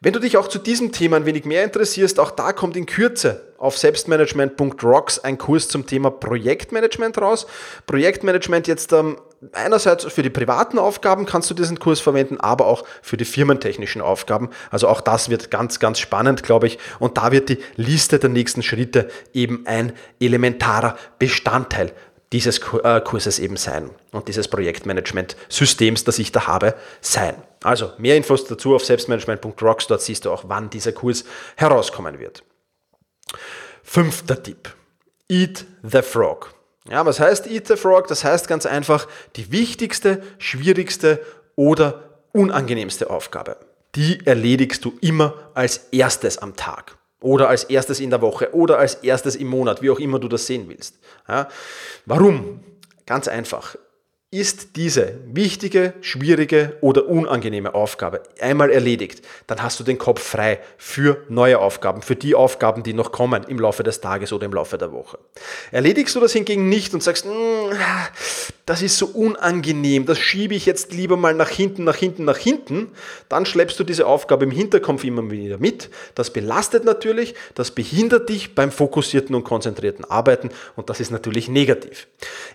Wenn 0.00 0.12
du 0.12 0.18
dich 0.18 0.36
auch 0.36 0.48
zu 0.48 0.58
diesem 0.58 0.90
Thema 0.90 1.16
ein 1.16 1.26
wenig 1.26 1.44
mehr 1.44 1.62
interessierst, 1.62 2.18
auch 2.18 2.32
da 2.32 2.52
kommt 2.52 2.76
in 2.76 2.86
Kürze 2.86 3.52
auf 3.56 3.78
selbstmanagement.rocks 3.78 5.20
ein 5.20 5.38
Kurs 5.38 5.68
zum 5.68 5.86
Thema 5.86 6.10
Projektmanagement 6.10 7.18
raus. 7.18 7.46
Projektmanagement 7.86 8.66
jetzt 8.66 8.92
ähm, 8.92 9.16
einerseits 9.52 10.04
für 10.04 10.22
die 10.22 10.30
privaten 10.30 10.78
Aufgaben 10.78 11.26
kannst 11.26 11.50
du 11.50 11.54
diesen 11.54 11.78
Kurs 11.78 12.00
verwenden, 12.00 12.38
aber 12.38 12.66
auch 12.66 12.84
für 13.02 13.16
die 13.16 13.24
firmentechnischen 13.24 14.00
Aufgaben. 14.00 14.50
Also 14.70 14.88
auch 14.88 15.00
das 15.00 15.28
wird 15.28 15.50
ganz, 15.50 15.80
ganz 15.80 15.98
spannend, 15.98 16.42
glaube 16.42 16.66
ich. 16.66 16.78
Und 16.98 17.18
da 17.18 17.32
wird 17.32 17.48
die 17.48 17.58
Liste 17.76 18.18
der 18.18 18.30
nächsten 18.30 18.62
Schritte 18.62 19.08
eben 19.32 19.66
ein 19.66 19.92
elementarer 20.20 20.96
Bestandteil 21.18 21.92
dieses 22.32 22.60
äh, 22.82 23.00
Kurses 23.02 23.38
eben 23.38 23.56
sein 23.56 23.90
und 24.10 24.26
dieses 24.28 24.48
Projektmanagement-Systems, 24.48 26.04
das 26.04 26.18
ich 26.18 26.32
da 26.32 26.46
habe, 26.46 26.74
sein. 27.00 27.34
Also 27.62 27.92
mehr 27.98 28.16
Infos 28.16 28.46
dazu 28.46 28.74
auf 28.74 28.84
selbstmanagement.rocks, 28.84 29.86
dort 29.86 30.00
siehst 30.00 30.24
du 30.24 30.30
auch, 30.30 30.44
wann 30.46 30.70
dieser 30.70 30.92
Kurs 30.92 31.24
herauskommen 31.56 32.18
wird. 32.18 32.42
Fünfter 33.82 34.42
Tipp. 34.42 34.74
Eat 35.28 35.66
the 35.82 36.00
Frog. 36.00 36.54
Ja, 36.88 37.06
was 37.06 37.20
heißt 37.20 37.46
Eat 37.46 37.68
the 37.68 37.76
Frog? 37.76 38.08
Das 38.08 38.24
heißt 38.24 38.48
ganz 38.48 38.66
einfach, 38.66 39.06
die 39.36 39.52
wichtigste, 39.52 40.22
schwierigste 40.38 41.20
oder 41.54 42.20
unangenehmste 42.32 43.10
Aufgabe. 43.10 43.56
Die 43.94 44.26
erledigst 44.26 44.84
du 44.84 44.94
immer 45.00 45.34
als 45.54 45.88
erstes 45.92 46.38
am 46.38 46.56
Tag 46.56 46.96
oder 47.20 47.48
als 47.48 47.64
erstes 47.64 48.00
in 48.00 48.10
der 48.10 48.20
Woche 48.20 48.54
oder 48.54 48.78
als 48.78 48.94
erstes 48.96 49.36
im 49.36 49.48
Monat, 49.48 49.82
wie 49.82 49.90
auch 49.90 50.00
immer 50.00 50.18
du 50.18 50.28
das 50.28 50.46
sehen 50.46 50.68
willst. 50.68 50.98
Ja, 51.28 51.48
warum? 52.06 52.60
Ganz 53.06 53.28
einfach 53.28 53.76
ist 54.32 54.76
diese 54.76 55.18
wichtige, 55.26 55.92
schwierige 56.00 56.74
oder 56.80 57.06
unangenehme 57.06 57.74
Aufgabe 57.74 58.22
einmal 58.40 58.70
erledigt, 58.70 59.20
dann 59.46 59.62
hast 59.62 59.78
du 59.78 59.84
den 59.84 59.98
Kopf 59.98 60.22
frei 60.22 60.58
für 60.78 61.22
neue 61.28 61.58
Aufgaben, 61.58 62.00
für 62.00 62.16
die 62.16 62.34
Aufgaben, 62.34 62.82
die 62.82 62.94
noch 62.94 63.12
kommen 63.12 63.44
im 63.44 63.58
Laufe 63.58 63.82
des 63.82 64.00
Tages 64.00 64.32
oder 64.32 64.46
im 64.46 64.54
Laufe 64.54 64.78
der 64.78 64.90
Woche. 64.90 65.18
Erledigst 65.70 66.16
du 66.16 66.20
das 66.20 66.32
hingegen 66.32 66.70
nicht 66.70 66.94
und 66.94 67.02
sagst, 67.02 67.26
mm, 67.26 67.28
das 68.64 68.80
ist 68.80 68.96
so 68.96 69.04
unangenehm, 69.06 70.06
das 70.06 70.18
schiebe 70.18 70.54
ich 70.54 70.64
jetzt 70.64 70.94
lieber 70.94 71.18
mal 71.18 71.34
nach 71.34 71.50
hinten, 71.50 71.84
nach 71.84 71.96
hinten, 71.96 72.24
nach 72.24 72.38
hinten, 72.38 72.88
dann 73.28 73.44
schleppst 73.44 73.78
du 73.78 73.84
diese 73.84 74.06
Aufgabe 74.06 74.44
im 74.44 74.50
Hinterkopf 74.50 75.04
immer 75.04 75.30
wieder 75.30 75.58
mit. 75.58 75.90
Das 76.14 76.32
belastet 76.32 76.86
natürlich, 76.86 77.34
das 77.54 77.70
behindert 77.70 78.30
dich 78.30 78.54
beim 78.54 78.72
fokussierten 78.72 79.34
und 79.34 79.44
konzentrierten 79.44 80.06
Arbeiten 80.06 80.48
und 80.74 80.88
das 80.88 81.00
ist 81.00 81.10
natürlich 81.10 81.48
negativ. 81.48 82.06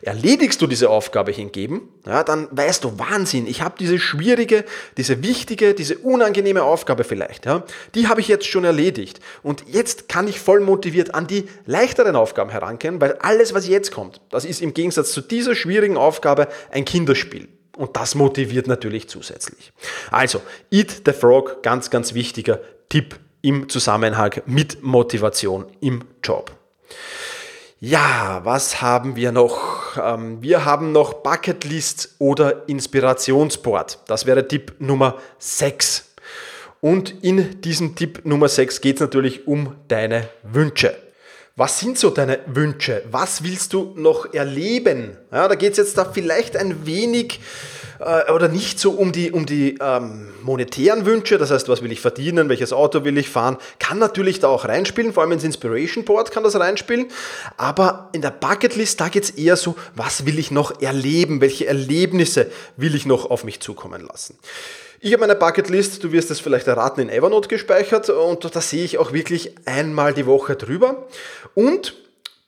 Erledigst 0.01 0.60
du 0.60 0.65
diese 0.65 0.89
Aufgabe 0.89 1.31
hingegen, 1.31 1.66
geben, 1.67 1.89
ja, 2.05 2.24
dann 2.24 2.47
weißt 2.51 2.83
du, 2.83 2.97
Wahnsinn, 2.97 3.47
ich 3.47 3.62
habe 3.62 3.75
diese 3.79 4.00
schwierige, 4.00 4.63
diese 4.97 5.21
wichtige, 5.24 5.74
diese 5.74 5.97
unangenehme 5.97 6.63
Aufgabe 6.63 7.03
vielleicht, 7.03 7.45
ja, 7.45 7.63
die 7.95 8.07
habe 8.07 8.21
ich 8.21 8.27
jetzt 8.27 8.47
schon 8.47 8.63
erledigt. 8.63 9.19
Und 9.43 9.63
jetzt 9.67 10.07
kann 10.07 10.27
ich 10.27 10.39
voll 10.39 10.62
motiviert 10.62 11.13
an 11.13 11.27
die 11.27 11.47
leichteren 11.65 12.15
Aufgaben 12.15 12.50
herangehen, 12.50 13.01
weil 13.01 13.13
alles, 13.19 13.53
was 13.53 13.67
jetzt 13.67 13.91
kommt, 13.91 14.21
das 14.29 14.45
ist 14.45 14.62
im 14.62 14.74
Gegensatz 14.74 15.12
zu 15.12 15.21
dieser 15.21 15.55
schwierigen 15.55 15.97
Aufgabe 15.97 16.47
ein 16.71 16.86
Kinderspiel. 16.86 17.47
Und 17.75 17.95
das 17.95 18.15
motiviert 18.15 18.67
natürlich 18.67 19.07
zusätzlich. 19.07 19.71
Also, 20.09 20.41
Eat 20.71 21.03
the 21.05 21.13
Frog, 21.13 21.62
ganz, 21.62 21.91
ganz 21.91 22.15
wichtiger 22.15 22.59
Tipp 22.89 23.19
im 23.41 23.69
Zusammenhang 23.69 24.41
mit 24.47 24.81
Motivation 24.81 25.67
im 25.79 26.03
Job. 26.24 26.51
Ja, 27.79 28.41
was 28.43 28.81
haben 28.81 29.15
wir 29.15 29.31
noch? 29.31 29.98
Ähm, 30.03 30.41
wir 30.41 30.65
haben 30.65 30.91
noch 30.93 31.13
Bucketlist 31.13 32.15
oder 32.17 32.67
Inspirationsboard. 32.67 34.00
Das 34.07 34.25
wäre 34.25 34.48
Tipp 34.48 34.74
Nummer 34.79 35.19
6. 35.38 36.05
Und 36.81 37.24
in 37.24 37.62
diesem 37.62 37.96
Tipp 37.96 38.22
Nummer 38.24 38.48
6 38.50 38.81
geht 38.81 38.96
es 38.96 39.01
natürlich 39.01 39.46
um 39.46 39.75
deine 39.89 40.27
Wünsche. 40.41 40.96
Was 41.55 41.79
sind 41.79 42.00
so 42.00 42.10
deine 42.10 42.39
Wünsche? 42.48 43.03
Was 43.12 43.43
willst 43.43 43.74
du 43.74 43.93
noch 43.96 44.34
erleben? 44.34 45.15
Ja, 45.31 45.48
da 45.48 45.53
geht 45.53 45.74
es 45.74 45.77
jetzt 45.77 46.00
da 46.00 46.05
vielleicht 46.05 46.57
ein 46.57 46.88
wenig 46.88 47.39
äh, 47.99 48.31
oder 48.31 48.47
nicht 48.47 48.79
so 48.79 48.91
um 48.91 49.11
die, 49.11 49.31
um 49.31 49.45
die 49.45 49.77
ähm, 49.81 50.29
monetären 50.43 51.05
Wünsche, 51.05 51.37
das 51.37 51.51
heißt, 51.51 51.69
was 51.69 51.81
will 51.81 51.91
ich 51.91 52.01
verdienen, 52.01 52.49
welches 52.49 52.73
Auto 52.73 53.03
will 53.03 53.17
ich 53.17 53.29
fahren, 53.29 53.57
kann 53.79 53.99
natürlich 53.99 54.39
da 54.39 54.47
auch 54.47 54.65
reinspielen, 54.65 55.13
vor 55.13 55.23
allem 55.23 55.33
ins 55.33 55.43
Inspiration 55.43 56.05
Board 56.05 56.31
kann 56.31 56.43
das 56.43 56.59
reinspielen, 56.59 57.07
aber 57.57 58.09
in 58.13 58.21
der 58.21 58.31
Bucketlist, 58.31 58.99
da 58.99 59.09
geht 59.09 59.23
es 59.23 59.29
eher 59.31 59.55
so, 59.55 59.75
was 59.95 60.25
will 60.25 60.39
ich 60.39 60.51
noch 60.51 60.81
erleben, 60.81 61.41
welche 61.41 61.67
Erlebnisse 61.67 62.51
will 62.75 62.95
ich 62.95 63.05
noch 63.05 63.29
auf 63.29 63.43
mich 63.43 63.59
zukommen 63.59 64.05
lassen. 64.05 64.37
Ich 64.99 65.13
habe 65.13 65.21
meine 65.21 65.35
Bucketlist, 65.35 66.03
du 66.03 66.11
wirst 66.11 66.31
es 66.31 66.39
vielleicht 66.39 66.65
erraten, 66.65 67.01
in 67.01 67.09
Evernote 67.09 67.47
gespeichert 67.47 68.09
und 68.09 68.55
da 68.55 68.61
sehe 68.61 68.83
ich 68.83 68.97
auch 68.97 69.13
wirklich 69.13 69.53
einmal 69.65 70.13
die 70.13 70.25
Woche 70.25 70.55
drüber. 70.55 71.07
Und 71.53 71.93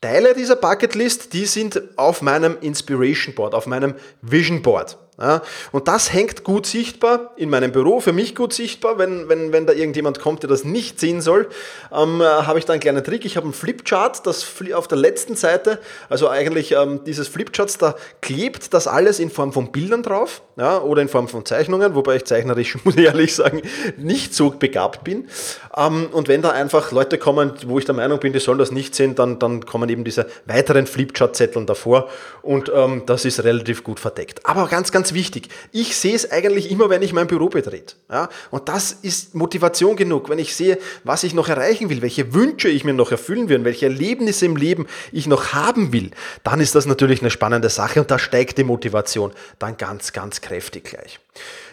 Teile 0.02 0.34
dieser 0.34 0.56
Bucketlist, 0.56 1.34
die 1.34 1.46
sind 1.46 1.82
auf 1.98 2.22
meinem 2.22 2.58
Inspiration 2.62 3.36
Board, 3.36 3.54
auf 3.54 3.68
meinem 3.68 3.96
Vision 4.22 4.62
Board. 4.62 4.98
Ja, 5.22 5.42
und 5.74 5.90
das 5.90 6.14
hängt 6.14 6.46
gut 6.46 6.66
sichtbar 6.66 7.32
in 7.36 7.50
meinem 7.50 7.74
Büro, 7.74 8.00
für 8.00 8.14
mich 8.14 8.36
gut 8.36 8.54
sichtbar. 8.54 8.98
Wenn, 8.98 9.28
wenn, 9.28 9.52
wenn 9.52 9.66
da 9.66 9.74
irgendjemand 9.74 10.20
kommt, 10.20 10.44
der 10.44 10.50
das 10.50 10.64
nicht 10.64 11.00
sehen 11.00 11.20
soll, 11.20 11.50
ähm, 11.92 12.22
äh, 12.22 12.24
habe 12.24 12.58
ich 12.58 12.66
da 12.66 12.74
einen 12.74 12.80
kleinen 12.80 13.04
Trick. 13.04 13.26
Ich 13.26 13.36
habe 13.36 13.44
einen 13.46 13.54
Flipchart, 13.54 14.26
das 14.26 14.46
auf 14.74 14.88
der 14.88 14.98
letzten 14.98 15.36
Seite, 15.36 15.80
also 16.08 16.30
eigentlich 16.30 16.72
ähm, 16.72 17.02
dieses 17.06 17.28
Flipcharts, 17.28 17.78
da 17.78 17.96
klebt 18.22 18.74
das 18.74 18.88
alles 18.88 19.20
in 19.20 19.30
Form 19.30 19.52
von 19.52 19.72
Bildern 19.74 20.04
drauf 20.04 20.42
ja, 20.56 20.80
oder 20.82 21.02
in 21.02 21.10
Form 21.10 21.28
von 21.28 21.46
Zeichnungen, 21.46 21.96
wobei 21.96 22.18
ich 22.18 22.26
zeichnerisch, 22.26 22.78
muss 22.84 22.96
ich 22.96 23.06
ehrlich 23.06 23.36
sagen, 23.36 23.62
nicht 23.98 24.34
so 24.34 24.52
begabt 24.52 25.04
bin. 25.04 25.28
Ähm, 25.76 26.08
und 26.12 26.28
wenn 26.28 26.42
da 26.42 26.52
einfach 26.52 26.92
Leute 26.92 27.18
kommen, 27.18 27.54
wo 27.66 27.80
ich 27.80 27.86
der 27.86 27.96
Meinung 27.96 28.20
bin, 28.20 28.34
die 28.34 28.40
sollen 28.40 28.58
das 28.58 28.72
nicht 28.72 28.96
sehen, 28.96 29.16
dann, 29.16 29.40
dann 29.40 29.66
kommen 29.66 29.90
eben 29.90 30.04
diese 30.04 30.28
weiteren 30.46 30.88
Flipchart-Zetteln 30.88 31.66
davor 31.66 32.10
und 32.42 32.72
ähm, 32.74 33.04
das 33.06 33.26
ist 33.26 33.44
relativ 33.44 33.84
gut 33.84 34.00
verdeckt. 34.00 34.46
Aber 34.46 34.68
ganz, 34.68 34.92
ganz 34.92 35.09
wichtig. 35.14 35.50
Ich 35.72 35.96
sehe 35.96 36.16
es 36.16 36.32
eigentlich 36.32 36.72
immer, 36.72 36.90
wenn 36.90 37.02
ich 37.02 37.14
mein 37.14 37.28
Büro 37.28 37.50
betrete. 37.50 37.96
Ja? 38.10 38.30
Und 38.52 38.70
das 38.70 38.92
ist 38.92 39.36
Motivation 39.36 39.96
genug, 39.96 40.30
wenn 40.30 40.40
ich 40.40 40.56
sehe, 40.56 40.78
was 41.04 41.24
ich 41.24 41.34
noch 41.34 41.50
erreichen 41.50 41.90
will, 41.90 42.02
welche 42.02 42.34
Wünsche 42.34 42.70
ich 42.70 42.84
mir 42.84 42.94
noch 42.94 43.12
erfüllen 43.12 43.50
will, 43.50 43.64
welche 43.64 43.86
Erlebnisse 43.86 44.46
im 44.46 44.56
Leben 44.56 44.88
ich 45.12 45.28
noch 45.28 45.54
haben 45.54 45.94
will, 45.94 46.12
dann 46.44 46.60
ist 46.60 46.76
das 46.76 46.86
natürlich 46.86 47.22
eine 47.22 47.30
spannende 47.30 47.70
Sache 47.70 48.02
und 48.02 48.10
da 48.12 48.20
steigt 48.20 48.58
die 48.58 48.64
Motivation 48.64 49.32
dann 49.60 49.78
ganz, 49.78 50.14
ganz 50.14 50.42
kräftig 50.42 50.86
gleich. 50.86 51.20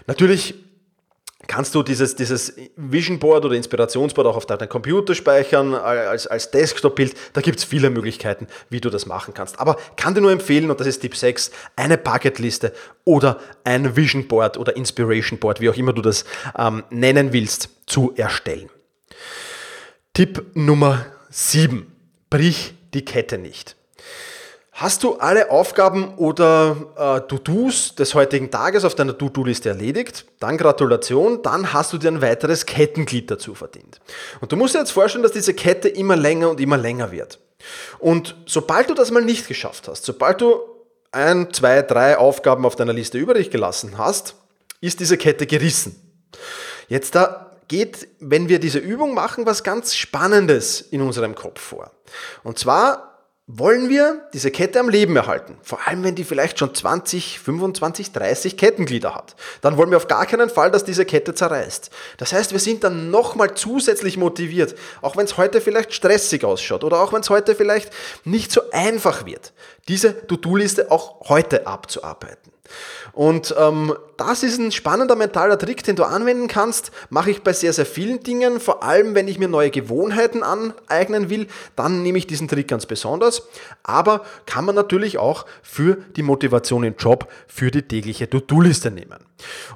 Natürlich 0.07 0.55
kannst 1.47 1.75
du 1.75 1.83
dieses, 1.83 2.17
dieses 2.17 2.55
Vision 2.77 3.19
Board 3.19 3.45
oder 3.45 3.55
Inspirationsboard 3.55 4.27
auch 4.27 4.37
auf 4.37 4.47
deinem 4.47 4.69
Computer 4.69 5.15
speichern, 5.15 5.75
als, 5.75 6.27
als 6.27 6.51
Desktop-Bild. 6.51 7.15
Da 7.33 7.41
gibt 7.41 7.59
es 7.59 7.65
viele 7.65 7.91
Möglichkeiten, 7.91 8.47
wie 8.71 8.81
du 8.81 8.91
das 8.91 9.07
machen 9.07 9.35
kannst. 9.35 9.61
Aber 9.61 9.77
kann 9.97 10.15
dir 10.15 10.21
nur 10.21 10.33
empfehlen, 10.33 10.71
und 10.71 10.81
das 10.81 10.87
ist 10.87 11.01
Tipp 11.01 11.17
6, 11.17 11.51
eine 11.77 11.99
Bucketliste 11.99 12.73
oder 13.05 13.39
ein 13.65 13.97
Vision 13.97 14.29
Board 14.29 14.57
oder 14.59 14.77
Inspiration 14.77 15.39
Board, 15.39 15.61
wie 15.61 15.71
auch 15.71 15.77
immer 15.77 15.93
du 15.93 16.03
das 16.03 16.25
ähm, 16.59 16.83
nennen 16.91 17.33
willst, 17.33 17.69
zu 17.87 18.13
erstellen. 18.17 18.69
Tipp 20.15 20.45
Nummer 20.55 21.07
7. 21.31 21.93
Brich 22.31 22.75
die 22.95 23.05
Kette 23.05 23.39
nicht. 23.39 23.77
Hast 24.79 25.05
du 25.05 25.15
alle 25.15 25.51
Aufgaben 25.51 26.19
oder 26.19 26.77
äh, 26.99 27.27
To-Dos 27.29 27.95
des 27.95 28.15
heutigen 28.15 28.51
Tages 28.51 28.85
auf 28.85 28.95
deiner 28.95 29.17
To-Do-Liste 29.17 29.71
erledigt? 29.71 30.27
Dann 30.39 30.59
Gratulation, 30.59 31.41
dann 31.43 31.73
hast 31.73 31.95
du 31.95 31.99
dir 31.99 32.09
ein 32.09 32.21
weiteres 32.21 32.67
Kettenglied 32.67 33.31
dazu 33.31 33.55
verdient. 33.55 34.03
Und 34.43 34.53
du 34.53 34.57
musst 34.57 34.75
dir 34.75 34.81
jetzt 34.81 34.91
vorstellen, 34.91 35.23
dass 35.23 35.33
diese 35.33 35.55
Kette 35.55 35.89
immer 35.89 36.15
länger 36.15 36.51
und 36.51 36.61
immer 36.61 36.77
länger 36.77 37.11
wird. 37.11 37.39
Und 38.01 38.37
sobald 38.45 38.91
du 38.91 38.95
das 38.95 39.11
mal 39.11 39.25
nicht 39.25 39.49
geschafft 39.49 39.89
hast, 39.89 40.05
sobald 40.05 40.43
du 40.43 40.61
ein, 41.11 41.55
zwei, 41.55 41.81
drei 41.81 42.19
Aufgaben 42.19 42.67
auf 42.67 42.77
deiner 42.77 42.93
Liste 42.93 43.17
übrig 43.17 43.51
gelassen 43.51 43.97
hast, 43.97 44.35
ist 44.83 45.01
diese 45.01 45.17
Kette 45.17 45.47
gerissen. 45.47 46.21
Jetzt 46.89 47.15
da 47.15 47.57
geht, 47.69 48.09
wenn 48.21 48.51
wir 48.51 48.59
diese 48.59 48.79
Übung 48.79 49.15
machen, 49.15 49.47
was 49.47 49.65
ganz 49.65 49.95
Spannendes 49.95 50.83
in 50.83 51.01
unserem 51.01 51.35
Kopf 51.35 51.63
vor. 51.63 51.93
Und 52.45 52.59
zwar 52.59 53.16
wollen 53.49 53.89
wir 53.89 54.29
diese 54.33 54.51
Kette 54.51 54.81
am 54.81 54.89
Leben 54.89 55.15
erhalten. 55.15 55.57
Vor 55.63 55.87
allem, 55.87 56.03
wenn 56.03 56.17
die 56.17 56.25
vielleicht 56.25 56.59
schon 56.59 56.75
20, 56.75 57.39
25, 57.39 58.11
30 58.11 58.57
Kettenglieder 58.57 59.15
hat. 59.15 59.37
Dann 59.61 59.77
wollen 59.77 59.91
wir 59.91 59.99
auf 59.99 60.09
gar 60.09 60.27
keinen 60.27 60.51
Fall, 60.51 60.73
dass 60.73 60.85
diese 60.85 61.05
Kette 61.05 61.33
zerreißt. 61.33 61.91
Das 62.17 62.33
heißt, 62.33 62.51
wir 62.51 62.59
sind 62.59 62.83
dann 62.83 63.13
nochmal 63.13 63.55
zusätzlich 63.55 64.17
motiviert, 64.17 64.75
auch 65.01 65.17
wenn 65.17 65.27
es 65.27 65.37
heute 65.37 65.61
vielleicht 65.61 65.95
stressig 65.95 66.45
ausschaut 66.45 66.83
oder 66.83 67.01
auch 67.01 67.13
wenn 67.13 67.21
es 67.21 67.31
heute 67.31 67.55
vielleicht 67.55 67.93
nicht 68.25 68.51
so 68.51 68.63
einfach 68.73 69.27
wird, 69.27 69.53
diese 69.87 70.27
To-Do-Liste 70.27 70.91
auch 70.91 71.29
heute 71.29 71.69
abzuarbeiten. 71.69 72.56
Und 73.13 73.55
ähm, 73.59 73.95
das 74.17 74.43
ist 74.43 74.59
ein 74.59 74.73
spannender 74.73 75.17
mentaler 75.17 75.59
Trick, 75.59 75.83
den 75.85 75.97
du 75.97 76.05
anwenden 76.05 76.49
kannst. 76.49 76.91
Mache 77.11 77.31
ich 77.31 77.43
bei 77.43 77.53
sehr, 77.53 77.73
sehr 77.73 77.87
vielen 77.87 78.23
Dingen. 78.23 78.61
Vor 78.61 78.83
allem, 78.83 79.15
wenn 79.15 79.29
ich 79.29 79.39
mir 79.39 79.49
neue 79.49 79.71
Gewohnheiten 79.71 80.43
aneignen 80.43 81.31
will, 81.31 81.47
dann 81.77 82.03
nehme 82.03 82.19
ich 82.19 82.27
diesen 82.27 82.49
Trick 82.49 82.69
ganz 82.69 82.87
besonders. 82.87 83.49
Aber 83.83 84.25
kann 84.47 84.65
man 84.65 84.75
natürlich 84.75 85.19
auch 85.19 85.47
für 85.63 85.99
die 86.17 86.23
Motivation 86.23 86.85
im 86.85 86.95
Job, 86.99 87.31
für 87.47 87.71
die 87.71 87.83
tägliche 87.83 88.29
To-Do-Liste 88.29 88.91
nehmen. 88.91 89.19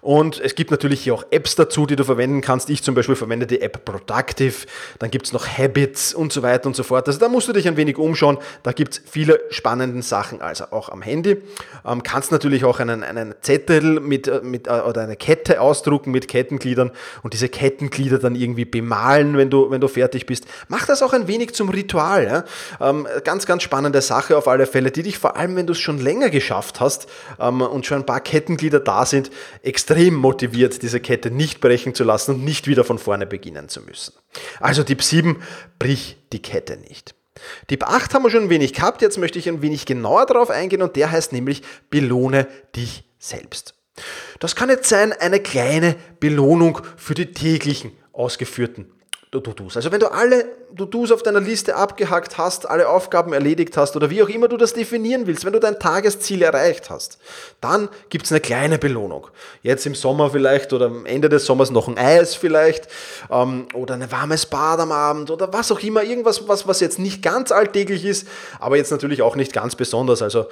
Und 0.00 0.40
es 0.40 0.55
gibt 0.55 0.71
natürlich 0.71 1.02
hier 1.02 1.14
auch 1.14 1.25
Apps 1.31 1.55
dazu, 1.55 1.87
die 1.87 1.97
du 1.97 2.05
verwenden 2.05 2.40
kannst. 2.40 2.71
Ich 2.71 2.83
zum 2.83 2.95
Beispiel 2.95 3.17
verwende 3.17 3.47
die 3.47 3.61
App 3.61 3.85
Productive. 3.85 4.67
Dann 4.99 5.11
gibt 5.11 5.26
es 5.26 5.33
noch 5.33 5.47
Habits 5.47 6.14
und 6.14 6.33
so 6.33 6.43
weiter 6.43 6.67
und 6.67 6.76
so 6.76 6.83
fort. 6.83 7.07
Also 7.07 7.19
da 7.19 7.29
musst 7.29 7.49
du 7.49 7.52
dich 7.52 7.69
ein 7.69 7.76
wenig 7.76 7.99
umschauen. 7.99 8.38
Da 8.62 8.73
gibt 8.73 8.95
es 8.95 9.02
viele 9.11 9.40
spannende 9.50 10.02
Sachen, 10.02 10.40
also 10.40 10.64
auch 10.71 10.88
am 10.88 11.02
Handy. 11.02 11.43
Ähm, 11.87 12.02
kannst 12.02 12.33
natürlich 12.33 12.64
auch 12.64 12.81
einen, 12.81 13.02
einen 13.02 13.35
Zettel 13.43 14.00
mit, 14.00 14.29
äh, 14.29 14.40
mit, 14.43 14.67
äh, 14.67 14.81
oder 14.81 15.02
eine 15.02 15.17
Kette 15.17 15.61
ausdrucken 15.61 16.11
mit 16.11 16.29
Kettengliedern 16.29 16.90
und 17.23 17.35
diese 17.35 17.49
Kettenglieder 17.49 18.19
dann 18.19 18.35
irgendwie 18.35 18.64
bemalen, 18.64 19.37
wenn 19.37 19.50
du, 19.50 19.71
wenn 19.71 19.81
du 19.81 19.88
fertig 19.88 20.26
bist. 20.26 20.47
Mach 20.69 20.87
das 20.87 21.02
auch 21.02 21.12
ein 21.12 21.29
wenig 21.29 21.55
zum 21.55 21.69
Ritual. 21.69 22.25
Ja? 22.25 22.88
Ähm, 22.88 23.07
ganz, 23.25 23.47
ganz 23.47 23.62
spannende 23.62 24.00
Sache 24.00 24.37
auf 24.37 24.49
alle 24.49 24.67
Fälle, 24.67 24.90
die 24.90 25.02
dich 25.02 25.19
vor 25.19 25.37
allem, 25.37 25.57
wenn 25.57 25.67
du 25.67 25.73
es 25.73 25.79
schon 25.79 25.99
länger 25.99 26.31
geschafft 26.31 26.81
hast 26.81 27.09
ähm, 27.38 27.61
und 27.61 27.87
schon 27.87 27.99
ein 27.99 28.07
paar 28.07 28.21
Kettenglieder 28.21 28.81
da 28.81 29.05
sind, 29.05 29.31
extrem 29.62 30.14
motiviert, 30.14 30.83
diese 30.83 31.00
Kette 31.00 31.30
nicht 31.30 31.61
brechen 31.61 31.95
zu 31.95 32.04
lassen 32.04 32.37
und 32.37 32.45
nicht 32.45 32.66
wieder 32.66 32.85
von 32.85 32.99
vorne 32.99 33.26
beginnen 33.26 33.69
zu 33.69 33.83
müssen. 33.83 34.14
Also 34.61 34.83
Tipp 34.83 35.02
7, 35.02 35.42
brich 35.78 36.16
die 36.33 36.42
Kette 36.42 36.76
nicht. 36.76 37.14
Tipp 37.69 37.85
8 37.85 38.14
haben 38.14 38.23
wir 38.23 38.30
schon 38.30 38.45
ein 38.45 38.50
wenig 38.50 38.75
gehabt, 38.75 39.02
jetzt 39.02 39.19
möchte 39.19 39.38
ich 39.38 39.49
ein 39.49 39.62
wenig 39.62 39.87
genauer 39.87 40.26
darauf 40.26 40.50
eingehen 40.50 40.83
und 40.83 40.97
der 40.97 41.11
heißt 41.11 41.33
nämlich 41.33 41.62
belohne 41.88 42.47
dich 42.76 43.04
selbst. 43.19 43.75
Das 44.38 44.57
kann 44.57 44.69
jetzt 44.69 44.88
sein 44.88 45.12
eine 45.12 45.40
kleine 45.40 45.97
Belohnung 46.21 46.80
für 46.97 47.14
die 47.14 47.33
täglichen 47.33 47.92
ausgeführten 48.12 48.92
To-Dos. 49.31 49.77
Also 49.77 49.93
wenn 49.93 50.01
du 50.01 50.11
alle 50.11 50.45
To-Dos 50.77 51.13
auf 51.13 51.23
deiner 51.23 51.39
Liste 51.39 51.77
abgehackt 51.77 52.37
hast, 52.37 52.69
alle 52.69 52.89
Aufgaben 52.89 53.33
erledigt 53.33 53.77
hast 53.77 53.95
oder 53.95 54.11
wie 54.11 54.25
auch 54.25 54.29
immer 54.29 54.49
du 54.49 54.57
das 54.57 54.73
definieren 54.73 55.29
willst, 55.29 55.45
wenn 55.45 55.53
du 55.53 55.61
dein 55.61 55.79
Tagesziel 55.79 56.43
erreicht 56.43 56.91
hast, 56.91 57.19
dann 57.61 57.89
gibt 58.09 58.25
es 58.25 58.33
eine 58.33 58.41
kleine 58.41 58.79
Belohnung. 58.79 59.29
Jetzt 59.63 59.87
im 59.87 59.95
Sommer 59.95 60.31
vielleicht 60.31 60.73
oder 60.73 60.87
am 60.87 61.07
Ende 61.07 61.29
des 61.29 61.47
Sommers 61.47 61.71
noch 61.71 61.87
ein 61.87 61.97
Eis 61.97 62.35
vielleicht 62.35 62.89
ähm, 63.31 63.69
oder 63.73 63.95
ein 63.95 64.11
warmes 64.11 64.47
Bad 64.47 64.81
am 64.81 64.91
Abend 64.91 65.31
oder 65.31 65.53
was 65.53 65.71
auch 65.71 65.81
immer, 65.81 66.03
irgendwas, 66.03 66.49
was, 66.49 66.67
was 66.67 66.81
jetzt 66.81 66.99
nicht 66.99 67.23
ganz 67.23 67.53
alltäglich 67.53 68.05
ist, 68.05 68.27
aber 68.59 68.79
jetzt 68.79 68.91
natürlich 68.91 69.23
auch 69.23 69.37
nicht 69.37 69.53
ganz 69.53 69.77
besonders. 69.77 70.23
Also 70.23 70.47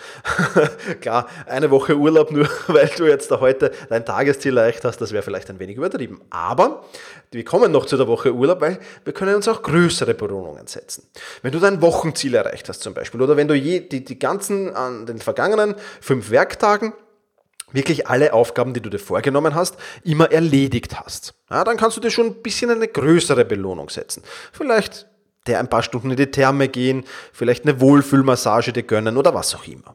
klar, 1.01 1.27
eine 1.47 1.73
Woche 1.73 1.97
Urlaub 1.97 2.31
nur, 2.31 2.49
weil 2.69 2.89
du 2.97 3.07
jetzt 3.07 3.33
da 3.33 3.41
heute 3.41 3.73
dein 3.89 4.07
Tagesziel 4.07 4.57
erreicht 4.57 4.85
hast, 4.85 5.01
das 5.01 5.11
wäre 5.11 5.25
vielleicht 5.25 5.51
ein 5.51 5.59
wenig 5.59 5.77
übertrieben. 5.77 6.21
Aber 6.31 6.85
wir 7.33 7.45
kommen 7.45 7.73
noch 7.73 7.87
zu 7.87 7.97
der 7.97 8.07
Woche 8.07 8.33
Urlaub, 8.33 8.68
weil 8.69 8.79
wir 9.05 9.13
können 9.13 9.35
uns 9.35 9.49
auch 9.49 9.63
größere 9.63 10.15
Belohnungen 10.15 10.67
setzen. 10.67 11.09
Wenn 11.43 11.53
du 11.53 11.59
dein 11.59 11.81
Wochenziel 11.81 12.35
erreicht 12.35 12.69
hast 12.69 12.83
zum 12.83 12.95
Beispiel 12.95 13.21
oder 13.23 13.37
wenn 13.37 13.49
du 13.49 13.55
je, 13.55 13.81
die, 13.81 14.05
die 14.05 14.19
ganzen 14.19 14.75
an 14.75 15.07
den 15.07 15.19
vergangenen 15.19 15.75
fünf 16.01 16.31
Werktagen 16.31 16.93
wirklich 17.73 18.07
alle 18.07 18.33
Aufgaben, 18.33 18.73
die 18.73 18.81
du 18.81 18.89
dir 18.89 18.99
vorgenommen 18.99 19.55
hast, 19.55 19.77
immer 20.03 20.31
erledigt 20.31 20.99
hast. 20.99 21.35
Ja, 21.51 21.65
dann 21.65 21.77
kannst 21.77 21.97
du 21.97 22.01
dir 22.01 22.11
schon 22.11 22.27
ein 22.27 22.43
bisschen 22.43 22.71
eine 22.71 22.89
größere 22.89 23.45
Belohnung 23.45 23.91
setzen. 23.91 24.23
Vielleicht 24.53 25.07
ein 25.57 25.69
paar 25.69 25.83
Stunden 25.83 26.11
in 26.11 26.17
die 26.17 26.31
Therme 26.31 26.69
gehen, 26.69 27.05
vielleicht 27.33 27.65
eine 27.65 27.81
Wohlfühlmassage 27.81 28.73
dir 28.73 28.83
gönnen 28.83 29.17
oder 29.17 29.35
was 29.35 29.55
auch 29.55 29.67
immer. 29.67 29.95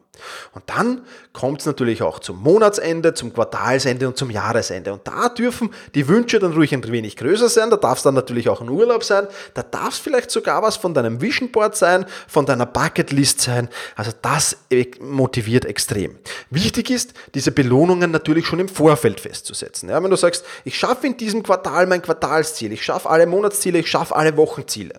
Und 0.52 0.64
dann 0.66 1.02
kommt 1.32 1.60
es 1.60 1.66
natürlich 1.66 2.02
auch 2.02 2.18
zum 2.18 2.40
Monatsende, 2.40 3.14
zum 3.14 3.32
Quartalsende 3.32 4.06
und 4.06 4.16
zum 4.16 4.30
Jahresende. 4.30 4.92
Und 4.92 5.06
da 5.06 5.28
dürfen 5.28 5.70
die 5.94 6.06
Wünsche 6.08 6.38
dann 6.38 6.52
ruhig 6.52 6.72
ein 6.72 6.86
wenig 6.86 7.16
größer 7.16 7.48
sein. 7.48 7.70
Da 7.70 7.76
darf 7.76 7.98
es 7.98 8.04
dann 8.04 8.14
natürlich 8.14 8.48
auch 8.48 8.60
ein 8.60 8.68
Urlaub 8.68 9.04
sein. 9.04 9.26
Da 9.54 9.62
darf 9.62 9.94
es 9.94 9.98
vielleicht 9.98 10.30
sogar 10.30 10.62
was 10.62 10.76
von 10.76 10.94
deinem 10.94 11.20
Vision 11.20 11.50
Board 11.50 11.76
sein, 11.76 12.06
von 12.28 12.46
deiner 12.46 12.66
Bucketlist 12.66 13.40
sein. 13.40 13.68
Also 13.96 14.12
das 14.22 14.56
motiviert 15.00 15.64
extrem. 15.64 16.16
Wichtig 16.50 16.90
ist, 16.90 17.14
diese 17.34 17.52
Belohnungen 17.52 18.10
natürlich 18.10 18.46
schon 18.46 18.60
im 18.60 18.68
Vorfeld 18.68 19.20
festzusetzen. 19.20 19.88
Ja, 19.88 20.02
wenn 20.02 20.10
du 20.10 20.16
sagst, 20.16 20.44
ich 20.64 20.78
schaffe 20.78 21.06
in 21.06 21.16
diesem 21.16 21.42
Quartal 21.42 21.86
mein 21.86 22.02
Quartalsziel, 22.02 22.72
ich 22.72 22.84
schaffe 22.84 23.10
alle 23.10 23.26
Monatsziele, 23.26 23.78
ich 23.78 23.90
schaffe 23.90 24.14
alle 24.14 24.36
Wochenziele. 24.36 24.94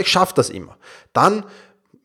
Ich 0.00 0.08
schaffe 0.08 0.34
das 0.34 0.50
immer. 0.50 0.76
Dann 1.12 1.44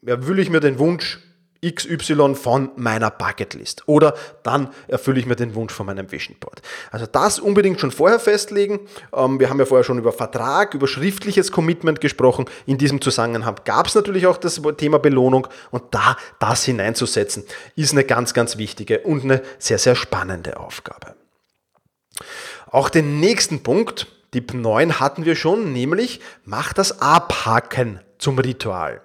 erfülle 0.05 0.41
ich 0.41 0.49
mir 0.49 0.59
den 0.59 0.79
Wunsch, 0.79 1.19
XY 1.63 2.35
von 2.35 2.71
meiner 2.75 3.09
Bucketlist. 3.09 3.87
Oder 3.87 4.15
dann 4.43 4.69
erfülle 4.87 5.19
ich 5.19 5.25
mir 5.25 5.35
den 5.35 5.55
Wunsch 5.55 5.73
von 5.73 5.85
meinem 5.85 6.11
Vision 6.11 6.35
Board. 6.39 6.61
Also 6.91 7.05
das 7.05 7.39
unbedingt 7.39 7.79
schon 7.79 7.91
vorher 7.91 8.19
festlegen. 8.19 8.81
Ähm, 9.13 9.39
wir 9.39 9.49
haben 9.49 9.59
ja 9.59 9.65
vorher 9.65 9.83
schon 9.83 9.97
über 9.97 10.11
Vertrag, 10.11 10.73
über 10.73 10.87
schriftliches 10.87 11.51
Commitment 11.51 12.01
gesprochen. 12.01 12.45
In 12.65 12.77
diesem 12.77 13.01
Zusammenhang 13.01 13.55
gab 13.63 13.87
es 13.87 13.95
natürlich 13.95 14.27
auch 14.27 14.37
das 14.37 14.61
Thema 14.77 14.99
Belohnung 14.99 15.47
und 15.71 15.83
da 15.91 16.17
das 16.39 16.65
hineinzusetzen, 16.65 17.43
ist 17.75 17.93
eine 17.93 18.03
ganz, 18.03 18.33
ganz 18.33 18.57
wichtige 18.57 18.99
und 18.99 19.23
eine 19.23 19.41
sehr, 19.57 19.77
sehr 19.77 19.95
spannende 19.95 20.59
Aufgabe. 20.59 21.15
Auch 22.69 22.89
den 22.89 23.19
nächsten 23.19 23.63
Punkt, 23.63 24.07
Tipp 24.33 24.55
9 24.55 24.99
hatten 24.99 25.25
wir 25.25 25.35
schon, 25.35 25.73
nämlich 25.73 26.19
mach 26.43 26.73
das 26.73 27.01
Abhaken 27.01 27.99
zum 28.17 28.39
Ritual. 28.39 29.01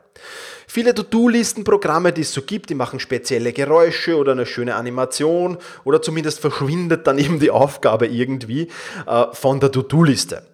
Viele 0.67 0.95
To-Do-Listen-Programme, 0.95 2.15
die 2.15 2.23
es 2.23 2.33
so 2.33 2.41
gibt, 2.41 2.71
die 2.71 2.75
machen 2.75 2.99
spezielle 2.99 3.53
Geräusche 3.53 4.17
oder 4.17 4.33
eine 4.33 4.47
schöne 4.47 4.75
Animation 4.75 5.59
oder 5.85 6.01
zumindest 6.01 6.41
verschwindet 6.41 7.07
dann 7.07 7.19
eben 7.19 7.41
die 7.41 7.51
Aufgabe 7.51 8.07
irgendwie 8.07 8.69
äh, 9.07 9.27
von 9.33 9.61
der 9.61 9.71
To-Do-Liste. 9.71 10.47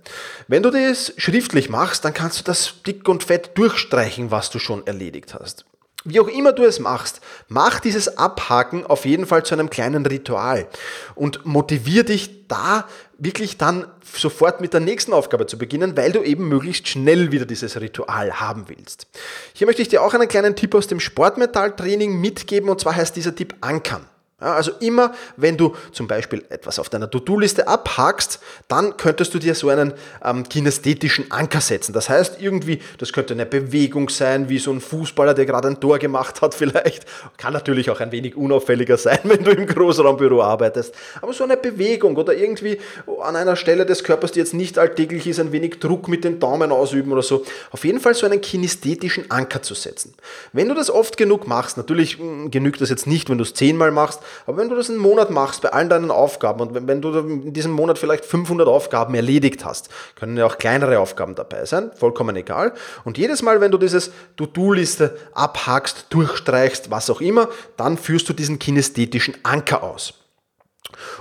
Wenn 0.49 0.65
du 0.65 0.71
das 0.71 1.15
schriftlich 1.19 1.69
machst, 1.69 2.05
dann 2.05 2.13
kannst 2.13 2.41
du 2.41 2.43
das 2.43 2.83
dick 2.85 3.09
und 3.09 3.23
fett 3.23 3.57
durchstreichen, 3.57 4.33
was 4.33 4.51
du 4.51 4.59
schon 4.59 4.85
erledigt 4.89 5.35
hast. 5.35 5.67
Wie 6.07 6.21
auch 6.21 6.29
immer 6.29 6.53
du 6.53 6.65
es 6.65 6.81
machst, 6.81 7.23
mach 7.49 7.81
dieses 7.81 8.19
Abhaken 8.19 8.85
auf 8.85 9.07
jeden 9.07 9.27
Fall 9.27 9.43
zu 9.43 9.55
einem 9.55 9.71
kleinen 9.71 10.05
Ritual 10.05 10.67
und 11.15 11.47
motivier 11.47 12.05
dich 12.05 12.47
da 12.47 12.87
wirklich 13.17 13.57
dann 13.57 13.87
sofort 14.13 14.61
mit 14.61 14.75
der 14.75 14.81
nächsten 14.81 15.15
Aufgabe 15.15 15.47
zu 15.47 15.57
beginnen, 15.57 15.97
weil 15.97 16.13
du 16.13 16.23
eben 16.23 16.47
möglichst 16.47 16.89
schnell 16.89 17.33
wieder 17.33 17.47
dieses 17.47 17.81
Ritual 17.81 18.39
haben 18.39 18.65
willst. 18.69 19.07
Hier 19.55 19.67
möchte 19.67 19.81
ich 19.81 19.89
dir 19.89 20.03
auch 20.03 20.13
einen 20.13 20.29
kleinen 20.29 20.57
Tipp 20.57 20.75
aus 20.75 20.89
dem 20.89 21.01
Sportmetalltraining 21.01 22.21
mitgeben 22.21 22.69
und 22.69 22.81
zwar 22.81 22.97
heißt 22.97 23.17
dieser 23.17 23.35
Tipp 23.35 23.55
Ankern. 23.63 24.07
Also 24.45 24.73
immer, 24.81 25.13
wenn 25.37 25.57
du 25.57 25.75
zum 25.93 26.07
Beispiel 26.07 26.45
etwas 26.49 26.79
auf 26.79 26.89
deiner 26.89 27.11
To-Do-Liste 27.11 27.67
abhakst, 27.69 28.41
dann 28.69 28.97
könntest 28.97 29.35
du 29.35 29.39
dir 29.39 29.55
so 29.55 29.69
einen 29.69 29.95
ähm, 30.25 30.49
kinästhetischen 30.49 31.31
Anker 31.31 31.61
setzen. 31.61 31.93
Das 31.93 32.09
heißt, 32.09 32.41
irgendwie, 32.41 32.81
das 32.99 33.13
könnte 33.13 33.35
eine 33.35 33.47
Bewegung 33.47 34.09
sein, 34.09 34.49
wie 34.49 34.59
so 34.59 34.71
ein 34.71 34.81
Fußballer, 34.81 35.35
der 35.35 35.47
gerade 35.47 35.69
ein 35.69 35.81
Tor 35.81 35.99
gemacht 35.99 36.43
hat 36.43 36.55
vielleicht. 36.55 37.07
Kann 37.37 37.53
natürlich 37.53 37.91
auch 37.91 38.01
ein 38.01 38.13
wenig 38.13 38.37
unauffälliger 38.37 38.97
sein, 38.97 39.19
wenn 39.25 39.45
du 39.45 39.51
im 39.51 39.67
Großraumbüro 39.67 40.43
arbeitest. 40.43 40.95
Aber 41.21 41.33
so 41.33 41.45
eine 41.45 41.57
Bewegung 41.57 42.17
oder 42.17 42.35
irgendwie 42.35 42.79
an 43.23 43.37
einer 43.37 43.57
Stelle 43.57 43.87
des 43.87 44.05
Körpers, 44.05 44.33
die 44.33 44.41
jetzt 44.41 44.55
nicht 44.55 44.79
alltäglich 44.79 45.27
ist, 45.27 45.41
ein 45.41 45.53
wenig 45.53 45.81
Druck 45.81 46.09
mit 46.09 46.25
den 46.25 46.39
Daumen 46.39 46.73
ausüben 46.73 47.13
oder 47.13 47.23
so. 47.23 47.45
Auf 47.71 47.85
jeden 47.85 48.01
Fall 48.01 48.15
so 48.15 48.27
einen 48.27 48.41
kinästhetischen 48.41 49.31
Anker 49.31 49.63
zu 49.63 49.75
setzen. 49.75 50.15
Wenn 50.53 50.69
du 50.69 50.75
das 50.75 50.91
oft 50.91 51.17
genug 51.17 51.47
machst, 51.47 51.77
natürlich 51.77 52.19
hm, 52.19 52.51
genügt 52.51 52.81
das 52.81 52.91
jetzt 52.91 53.07
nicht, 53.07 53.31
wenn 53.31 53.39
du 53.39 53.45
es 53.45 53.55
zehnmal 53.55 53.91
machst, 53.91 54.21
aber 54.47 54.57
wenn 54.57 54.69
du 54.69 54.77
das 54.77 54.91
einen 54.91 54.99
Monat 54.99 55.31
machst 55.31 55.63
bei 55.63 55.71
allen 55.71 55.89
deinen 55.89 56.11
Aufgaben 56.11 56.61
und 56.61 56.87
wenn, 56.87 57.01
du 57.03 57.19
in 57.19 57.53
diesem 57.53 57.73
Monat 57.73 57.99
vielleicht 57.99 58.25
500 58.25 58.69
Aufgaben 58.69 59.15
erledigt 59.15 59.65
hast, 59.65 59.89
können 60.17 60.37
ja 60.37 60.47
auch 60.47 60.59
kleinere 60.59 60.99
Aufgaben 60.99 61.35
dabei 61.35 61.65
sein, 61.65 61.91
vollkommen 61.95 62.37
egal. 62.37 62.73
Und 63.05 63.19
jedes 63.19 63.43
Mal, 63.43 63.61
wenn 63.61 63.71
du 63.71 63.79
dieses 63.79 64.11
To-Do-Liste 64.37 65.17
abhakst, 65.33 66.07
durchstreichst, 66.11 66.91
was 66.91 67.11
auch 67.11 67.21
immer, 67.21 67.49
dann 67.77 67.99
führst 67.99 68.29
du 68.29 68.33
diesen 68.33 68.59
kinästhetischen 68.59 69.35
Anker 69.43 69.83
aus. 69.83 70.15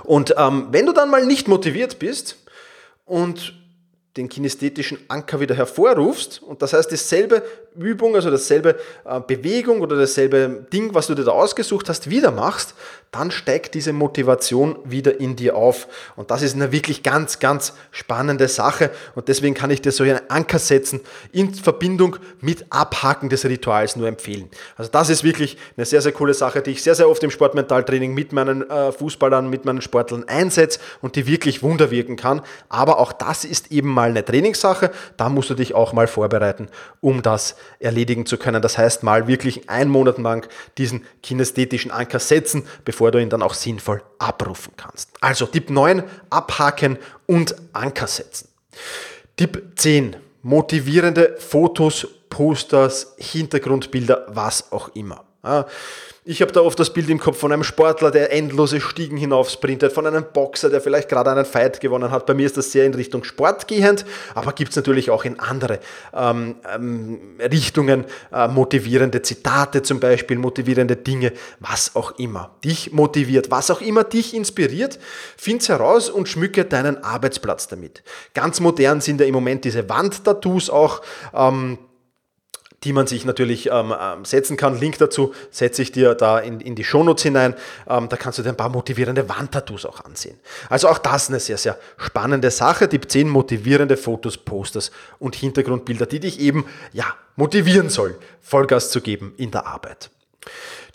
Und 0.04 0.34
ähm, 0.36 0.68
wenn 0.70 0.86
du 0.86 0.92
dann 0.92 1.10
mal 1.10 1.24
nicht 1.26 1.48
motiviert 1.48 1.98
bist 1.98 2.36
und 3.04 3.54
den 4.16 4.28
kinästhetischen 4.28 4.98
Anker 5.08 5.40
wieder 5.40 5.56
hervorrufst 5.56 6.40
und 6.40 6.62
das 6.62 6.72
heißt 6.72 6.92
dasselbe 6.92 7.42
Übung, 7.76 8.14
also 8.14 8.30
dasselbe 8.30 8.78
äh, 9.04 9.20
Bewegung 9.20 9.80
oder 9.80 9.96
dasselbe 9.96 10.66
Ding, 10.72 10.94
was 10.94 11.08
du 11.08 11.16
dir 11.16 11.24
da 11.24 11.32
ausgesucht 11.32 11.88
hast, 11.88 12.08
wieder 12.08 12.30
machst, 12.30 12.74
dann 13.14 13.30
steigt 13.30 13.74
diese 13.74 13.92
Motivation 13.92 14.76
wieder 14.84 15.20
in 15.20 15.36
dir 15.36 15.56
auf. 15.56 15.86
Und 16.16 16.32
das 16.32 16.42
ist 16.42 16.56
eine 16.56 16.72
wirklich 16.72 17.04
ganz, 17.04 17.38
ganz 17.38 17.74
spannende 17.92 18.48
Sache. 18.48 18.90
Und 19.14 19.28
deswegen 19.28 19.54
kann 19.54 19.70
ich 19.70 19.80
dir 19.80 19.92
so 19.92 20.02
einen 20.02 20.18
Anker 20.28 20.58
setzen 20.58 21.00
in 21.30 21.54
Verbindung 21.54 22.16
mit 22.40 22.66
Abhaken 22.70 23.28
des 23.28 23.44
Rituals 23.44 23.94
nur 23.94 24.08
empfehlen. 24.08 24.50
Also 24.76 24.90
das 24.90 25.10
ist 25.10 25.22
wirklich 25.22 25.56
eine 25.76 25.86
sehr, 25.86 26.02
sehr 26.02 26.10
coole 26.10 26.34
Sache, 26.34 26.60
die 26.60 26.72
ich 26.72 26.82
sehr, 26.82 26.96
sehr 26.96 27.08
oft 27.08 27.22
im 27.22 27.30
Sportmentaltraining 27.30 28.12
mit 28.14 28.32
meinen 28.32 28.68
äh, 28.68 28.90
Fußballern, 28.90 29.48
mit 29.48 29.64
meinen 29.64 29.80
Sportlern 29.80 30.24
einsetze 30.26 30.80
und 31.00 31.14
die 31.14 31.28
wirklich 31.28 31.62
Wunder 31.62 31.92
wirken 31.92 32.16
kann. 32.16 32.42
Aber 32.68 32.98
auch 32.98 33.12
das 33.12 33.44
ist 33.44 33.70
eben 33.70 33.90
mal 33.90 34.08
eine 34.08 34.24
Trainingssache. 34.24 34.90
Da 35.16 35.28
musst 35.28 35.50
du 35.50 35.54
dich 35.54 35.74
auch 35.74 35.92
mal 35.92 36.08
vorbereiten, 36.08 36.68
um 37.00 37.22
das 37.22 37.54
erledigen 37.78 38.26
zu 38.26 38.38
können. 38.38 38.60
Das 38.60 38.76
heißt, 38.76 39.04
mal 39.04 39.28
wirklich 39.28 39.70
einen 39.70 39.90
Monat 39.90 40.18
lang 40.18 40.48
diesen 40.78 41.04
kinästhetischen 41.22 41.90
Anker 41.92 42.18
setzen, 42.18 42.66
bevor 42.84 43.03
du 43.10 43.20
ihn 43.20 43.30
dann 43.30 43.42
auch 43.42 43.54
sinnvoll 43.54 44.02
abrufen 44.18 44.72
kannst. 44.76 45.10
Also 45.20 45.46
Tipp 45.46 45.70
9, 45.70 46.04
abhaken 46.30 46.98
und 47.26 47.54
Anker 47.72 48.06
setzen. 48.06 48.48
Tipp 49.36 49.72
10, 49.76 50.16
motivierende 50.42 51.36
Fotos, 51.38 52.06
Posters, 52.28 53.14
Hintergrundbilder, 53.18 54.26
was 54.28 54.72
auch 54.72 54.88
immer. 54.94 55.24
Ich 56.26 56.40
habe 56.40 56.52
da 56.52 56.62
oft 56.62 56.80
das 56.80 56.90
Bild 56.90 57.10
im 57.10 57.18
Kopf 57.18 57.36
von 57.36 57.52
einem 57.52 57.64
Sportler, 57.64 58.10
der 58.10 58.32
endlose 58.32 58.80
Stiegen 58.80 59.18
hinauf 59.18 59.50
sprintet, 59.50 59.92
von 59.92 60.06
einem 60.06 60.24
Boxer, 60.32 60.70
der 60.70 60.80
vielleicht 60.80 61.10
gerade 61.10 61.30
einen 61.30 61.44
Fight 61.44 61.80
gewonnen 61.80 62.10
hat. 62.10 62.24
Bei 62.24 62.32
mir 62.32 62.46
ist 62.46 62.56
das 62.56 62.72
sehr 62.72 62.86
in 62.86 62.94
Richtung 62.94 63.24
Sport 63.24 63.68
gehend, 63.68 64.06
aber 64.34 64.54
gibt 64.54 64.70
es 64.70 64.76
natürlich 64.76 65.10
auch 65.10 65.26
in 65.26 65.38
andere 65.38 65.80
ähm, 66.14 66.54
ähm, 66.74 67.38
Richtungen 67.40 68.06
äh, 68.32 68.48
motivierende 68.48 69.20
Zitate 69.20 69.82
zum 69.82 70.00
Beispiel, 70.00 70.38
motivierende 70.38 70.96
Dinge, 70.96 71.34
was 71.60 71.94
auch 71.94 72.18
immer 72.18 72.56
dich 72.64 72.90
motiviert, 72.92 73.50
was 73.50 73.70
auch 73.70 73.82
immer 73.82 74.04
dich 74.04 74.32
inspiriert, 74.32 74.98
find's 75.36 75.68
heraus 75.68 76.08
und 76.08 76.26
schmücke 76.26 76.64
deinen 76.64 77.04
Arbeitsplatz 77.04 77.68
damit. 77.68 78.02
Ganz 78.32 78.60
modern 78.60 79.02
sind 79.02 79.20
ja 79.20 79.26
im 79.26 79.34
Moment 79.34 79.66
diese 79.66 79.90
Wandtattoos 79.90 80.70
auch. 80.70 81.02
Ähm, 81.34 81.76
die 82.84 82.92
man 82.92 83.06
sich 83.06 83.24
natürlich 83.24 83.70
ähm, 83.70 83.94
ähm, 83.98 84.24
setzen 84.24 84.56
kann. 84.56 84.78
Link 84.78 84.98
dazu 84.98 85.34
setze 85.50 85.82
ich 85.82 85.92
dir 85.92 86.14
da 86.14 86.38
in, 86.38 86.60
in 86.60 86.74
die 86.74 86.84
Shownotes 86.84 87.22
hinein. 87.22 87.54
Ähm, 87.88 88.08
da 88.08 88.16
kannst 88.16 88.38
du 88.38 88.42
dir 88.42 88.50
ein 88.50 88.56
paar 88.56 88.68
motivierende 88.68 89.28
Wandtattoos 89.28 89.86
auch 89.86 90.04
ansehen. 90.04 90.38
Also 90.68 90.88
auch 90.88 90.98
das 90.98 91.28
eine 91.28 91.40
sehr, 91.40 91.56
sehr 91.56 91.78
spannende 91.96 92.50
Sache. 92.50 92.88
Tipp 92.88 93.10
10 93.10 93.28
motivierende 93.28 93.96
Fotos, 93.96 94.36
Posters 94.36 94.90
und 95.18 95.34
Hintergrundbilder, 95.34 96.06
die 96.06 96.20
dich 96.20 96.40
eben 96.40 96.66
ja, 96.92 97.06
motivieren 97.36 97.88
soll, 97.88 98.18
Vollgas 98.40 98.90
zu 98.90 99.00
geben 99.00 99.34
in 99.36 99.50
der 99.50 99.66
Arbeit. 99.66 100.10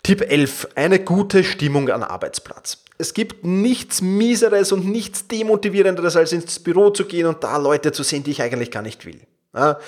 Tipp 0.02 0.22
11. 0.22 0.68
Eine 0.76 1.00
gute 1.00 1.44
Stimmung 1.44 1.90
am 1.90 2.02
Arbeitsplatz. 2.02 2.78
Es 2.98 3.14
gibt 3.14 3.44
nichts 3.44 4.02
Mieseres 4.02 4.72
und 4.72 4.86
nichts 4.86 5.26
Demotivierenderes, 5.26 6.16
als 6.16 6.32
ins 6.32 6.58
Büro 6.58 6.90
zu 6.90 7.06
gehen 7.06 7.26
und 7.26 7.42
da 7.42 7.56
Leute 7.56 7.92
zu 7.92 8.02
sehen, 8.02 8.22
die 8.22 8.30
ich 8.30 8.42
eigentlich 8.42 8.70
gar 8.70 8.82
nicht 8.82 9.06
will. 9.06 9.20
Ja. 9.54 9.78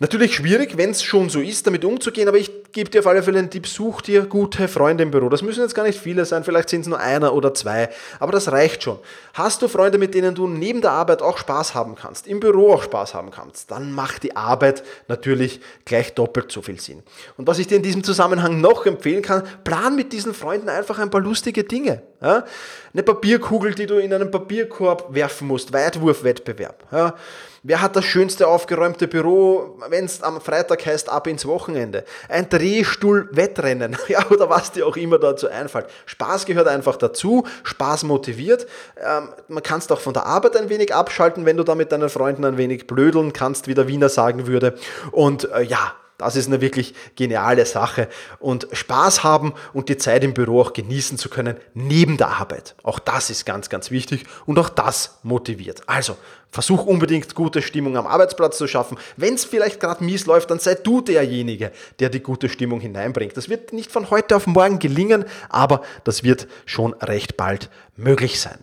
Natürlich 0.00 0.34
schwierig, 0.34 0.78
wenn 0.78 0.90
es 0.90 1.02
schon 1.02 1.28
so 1.28 1.40
ist, 1.40 1.66
damit 1.66 1.84
umzugehen, 1.84 2.26
aber 2.26 2.38
ich 2.38 2.50
gebe 2.72 2.90
dir 2.90 3.00
auf 3.00 3.06
alle 3.06 3.22
Fälle 3.22 3.38
einen 3.38 3.50
Tipp, 3.50 3.66
such 3.66 4.02
dir 4.02 4.26
gute 4.26 4.68
Freunde 4.68 5.02
im 5.02 5.10
Büro. 5.10 5.28
Das 5.28 5.42
müssen 5.42 5.60
jetzt 5.60 5.74
gar 5.74 5.84
nicht 5.84 5.98
viele 5.98 6.24
sein, 6.24 6.44
vielleicht 6.44 6.68
sind 6.68 6.82
es 6.82 6.86
nur 6.86 6.98
einer 6.98 7.34
oder 7.34 7.54
zwei, 7.54 7.88
aber 8.18 8.32
das 8.32 8.50
reicht 8.52 8.82
schon. 8.82 8.98
Hast 9.34 9.62
du 9.62 9.68
Freunde, 9.68 9.98
mit 9.98 10.14
denen 10.14 10.34
du 10.34 10.46
neben 10.46 10.80
der 10.80 10.92
Arbeit 10.92 11.22
auch 11.22 11.38
Spaß 11.38 11.74
haben 11.74 11.94
kannst, 11.94 12.26
im 12.26 12.40
Büro 12.40 12.74
auch 12.74 12.82
Spaß 12.82 13.14
haben 13.14 13.30
kannst, 13.30 13.70
dann 13.70 13.92
macht 13.92 14.22
die 14.22 14.36
Arbeit 14.36 14.82
natürlich 15.08 15.60
gleich 15.84 16.14
doppelt 16.14 16.52
so 16.52 16.62
viel 16.62 16.80
Sinn. 16.80 17.02
Und 17.36 17.46
was 17.46 17.58
ich 17.58 17.66
dir 17.66 17.76
in 17.76 17.82
diesem 17.82 18.04
Zusammenhang 18.04 18.60
noch 18.60 18.86
empfehlen 18.86 19.22
kann, 19.22 19.42
plan 19.64 19.96
mit 19.96 20.12
diesen 20.12 20.34
Freunden 20.34 20.68
einfach 20.68 20.98
ein 20.98 21.10
paar 21.10 21.20
lustige 21.20 21.64
Dinge. 21.64 22.02
Ja? 22.20 22.44
Eine 22.92 23.02
Papierkugel, 23.02 23.74
die 23.74 23.86
du 23.86 23.98
in 23.98 24.12
einen 24.12 24.30
Papierkorb 24.30 25.14
werfen 25.14 25.48
musst, 25.48 25.72
Weitwurfwettbewerb. 25.72 26.84
Ja? 26.92 27.14
Wer 27.62 27.82
hat 27.82 27.94
das 27.94 28.06
schönste 28.06 28.48
aufgeräumte 28.48 29.06
Büro, 29.06 29.78
wenn 29.88 30.06
es 30.06 30.22
am 30.22 30.40
Freitag 30.40 30.86
heißt, 30.86 31.10
ab 31.10 31.26
ins 31.26 31.44
Wochenende? 31.44 32.04
Ein 32.28 32.48
Drehstuhl-Wettrennen, 32.60 33.96
ja, 34.08 34.28
oder 34.30 34.50
was 34.50 34.72
dir 34.72 34.86
auch 34.86 34.96
immer 34.96 35.18
dazu 35.18 35.48
einfällt. 35.48 35.86
Spaß 36.06 36.44
gehört 36.44 36.68
einfach 36.68 36.96
dazu, 36.96 37.46
Spaß 37.62 38.04
motiviert. 38.04 38.66
Ähm, 38.98 39.30
man 39.48 39.62
kann 39.62 39.78
es 39.78 39.90
auch 39.90 40.00
von 40.00 40.12
der 40.12 40.26
Arbeit 40.26 40.56
ein 40.56 40.68
wenig 40.68 40.94
abschalten, 40.94 41.46
wenn 41.46 41.56
du 41.56 41.64
da 41.64 41.74
mit 41.74 41.90
deinen 41.90 42.10
Freunden 42.10 42.44
ein 42.44 42.58
wenig 42.58 42.86
blödeln 42.86 43.32
kannst, 43.32 43.66
wie 43.66 43.74
der 43.74 43.88
Wiener 43.88 44.10
sagen 44.10 44.46
würde. 44.46 44.74
Und 45.10 45.50
äh, 45.52 45.62
ja, 45.62 45.94
das 46.20 46.36
ist 46.36 46.46
eine 46.46 46.60
wirklich 46.60 46.94
geniale 47.16 47.66
Sache. 47.66 48.08
Und 48.38 48.68
Spaß 48.72 49.24
haben 49.24 49.54
und 49.72 49.88
die 49.88 49.96
Zeit 49.96 50.22
im 50.24 50.34
Büro 50.34 50.60
auch 50.60 50.72
genießen 50.72 51.18
zu 51.18 51.28
können, 51.28 51.56
neben 51.74 52.16
der 52.16 52.28
Arbeit. 52.28 52.74
Auch 52.82 52.98
das 52.98 53.30
ist 53.30 53.46
ganz, 53.46 53.68
ganz 53.68 53.90
wichtig 53.90 54.24
und 54.46 54.58
auch 54.58 54.68
das 54.68 55.18
motiviert. 55.22 55.82
Also, 55.86 56.16
versuch 56.50 56.84
unbedingt 56.84 57.34
gute 57.34 57.62
Stimmung 57.62 57.96
am 57.96 58.06
Arbeitsplatz 58.06 58.58
zu 58.58 58.66
schaffen. 58.66 58.98
Wenn 59.16 59.34
es 59.34 59.44
vielleicht 59.44 59.80
gerade 59.80 60.04
mies 60.04 60.26
läuft, 60.26 60.50
dann 60.50 60.58
sei 60.58 60.74
du 60.74 61.00
derjenige, 61.00 61.72
der 61.98 62.10
die 62.10 62.20
gute 62.20 62.48
Stimmung 62.48 62.80
hineinbringt. 62.80 63.36
Das 63.36 63.48
wird 63.48 63.72
nicht 63.72 63.90
von 63.90 64.10
heute 64.10 64.36
auf 64.36 64.46
morgen 64.46 64.78
gelingen, 64.78 65.24
aber 65.48 65.82
das 66.04 66.22
wird 66.22 66.48
schon 66.66 66.92
recht 66.94 67.36
bald 67.36 67.70
möglich 67.96 68.40
sein. 68.40 68.58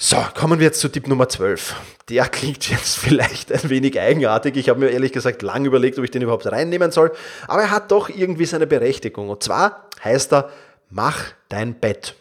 So, 0.00 0.16
kommen 0.32 0.60
wir 0.60 0.66
jetzt 0.66 0.78
zu 0.78 0.88
Tipp 0.88 1.08
Nummer 1.08 1.28
12. 1.28 1.74
Der 2.08 2.28
klingt 2.28 2.70
jetzt 2.70 2.96
vielleicht 2.98 3.50
ein 3.50 3.68
wenig 3.68 3.98
eigenartig. 3.98 4.56
Ich 4.56 4.68
habe 4.68 4.78
mir 4.78 4.90
ehrlich 4.90 5.10
gesagt 5.10 5.42
lang 5.42 5.64
überlegt, 5.64 5.98
ob 5.98 6.04
ich 6.04 6.12
den 6.12 6.22
überhaupt 6.22 6.46
reinnehmen 6.46 6.92
soll. 6.92 7.10
Aber 7.48 7.62
er 7.62 7.72
hat 7.72 7.90
doch 7.90 8.08
irgendwie 8.08 8.44
seine 8.44 8.68
Berechtigung. 8.68 9.28
Und 9.28 9.42
zwar 9.42 9.88
heißt 10.04 10.32
er, 10.34 10.50
mach 10.88 11.24
dein 11.48 11.74
Bett. 11.74 12.14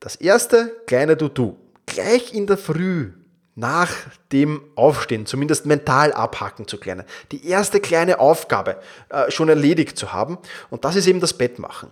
Das 0.00 0.16
erste 0.16 0.76
kleine 0.86 1.16
Du-Du. 1.16 1.56
Gleich 1.86 2.34
in 2.34 2.46
der 2.46 2.58
Früh 2.58 3.12
nach 3.54 3.90
dem 4.34 4.62
Aufstehen, 4.74 5.26
zumindest 5.26 5.64
mental 5.64 6.12
abhaken 6.12 6.66
zu 6.66 6.78
können. 6.78 7.04
Die 7.30 7.48
erste 7.48 7.78
kleine 7.78 8.18
Aufgabe 8.18 8.76
äh, 9.10 9.30
schon 9.30 9.48
erledigt 9.48 9.96
zu 9.96 10.12
haben. 10.12 10.38
Und 10.70 10.84
das 10.84 10.96
ist 10.96 11.06
eben 11.06 11.20
das 11.20 11.34
Bett 11.34 11.60
machen. 11.60 11.90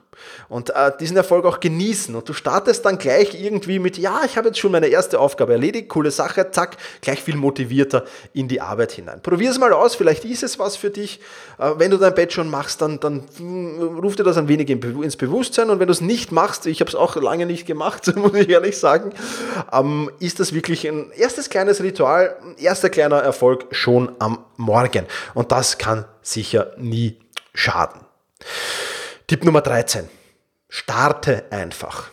Und 0.48 0.70
äh, 0.70 0.90
diesen 0.98 1.16
Erfolg 1.16 1.44
auch 1.44 1.61
genießen. 1.61 2.14
Und 2.16 2.28
du 2.28 2.33
startest 2.33 2.85
dann 2.85 2.98
gleich 2.98 3.40
irgendwie 3.40 3.78
mit, 3.78 3.96
ja, 3.96 4.22
ich 4.26 4.37
habe 4.37 4.48
jetzt 4.48 4.59
schon 4.59 4.72
meine 4.72 4.88
erste 4.88 5.20
Aufgabe 5.20 5.52
erledigt, 5.52 5.88
coole 5.88 6.11
Sache, 6.11 6.50
zack, 6.50 6.78
gleich 7.00 7.22
viel 7.22 7.37
motivierter 7.37 8.05
in 8.33 8.48
die 8.48 8.61
Arbeit 8.61 8.90
hinein. 8.90 9.22
Probier 9.22 9.50
es 9.50 9.59
mal 9.61 9.72
aus, 9.72 9.94
vielleicht 9.94 10.24
ist 10.24 10.42
es 10.42 10.59
was 10.59 10.76
für 10.76 10.90
dich. 10.90 11.20
Äh, 11.59 11.70
wenn 11.76 11.92
du 11.92 11.96
dein 11.96 12.14
Bett 12.14 12.33
schon 12.33 12.50
machst, 12.50 12.83
dann, 12.83 12.98
dann 12.98 13.22
hm, 13.37 13.98
ruft 14.02 14.18
dir 14.18 14.24
das 14.24 14.37
ein 14.37 14.48
wenig 14.48 14.68
ins 14.68 15.16
Bewusstsein. 15.16 15.70
Und 15.70 15.78
wenn 15.78 15.87
du 15.87 15.92
es 15.92 16.00
nicht 16.00 16.33
machst, 16.33 16.66
ich 16.66 16.81
habe 16.81 16.88
es 16.88 16.96
auch 16.96 17.14
lange 17.14 17.46
nicht 17.46 17.66
gemacht, 17.66 18.14
muss 18.16 18.35
ich 18.35 18.48
ehrlich 18.48 18.76
sagen, 18.78 19.12
ähm, 19.72 20.11
ist 20.18 20.40
das 20.40 20.52
wirklich 20.52 20.88
ein 20.88 21.12
erstes 21.12 21.50
kleines 21.50 21.81
Ritual, 21.85 22.32
erster 22.59 22.90
kleiner 22.90 23.18
Erfolg 23.18 23.66
schon 23.71 24.14
am 24.18 24.45
Morgen. 24.57 25.07
Und 25.35 25.53
das 25.53 25.79
kann 25.79 26.05
sicher 26.23 26.73
nie 26.77 27.18
schaden. 27.55 28.01
Tipp 29.27 29.45
Nummer 29.45 29.61
13. 29.61 30.09
Starte 30.68 31.45
einfach. 31.51 32.11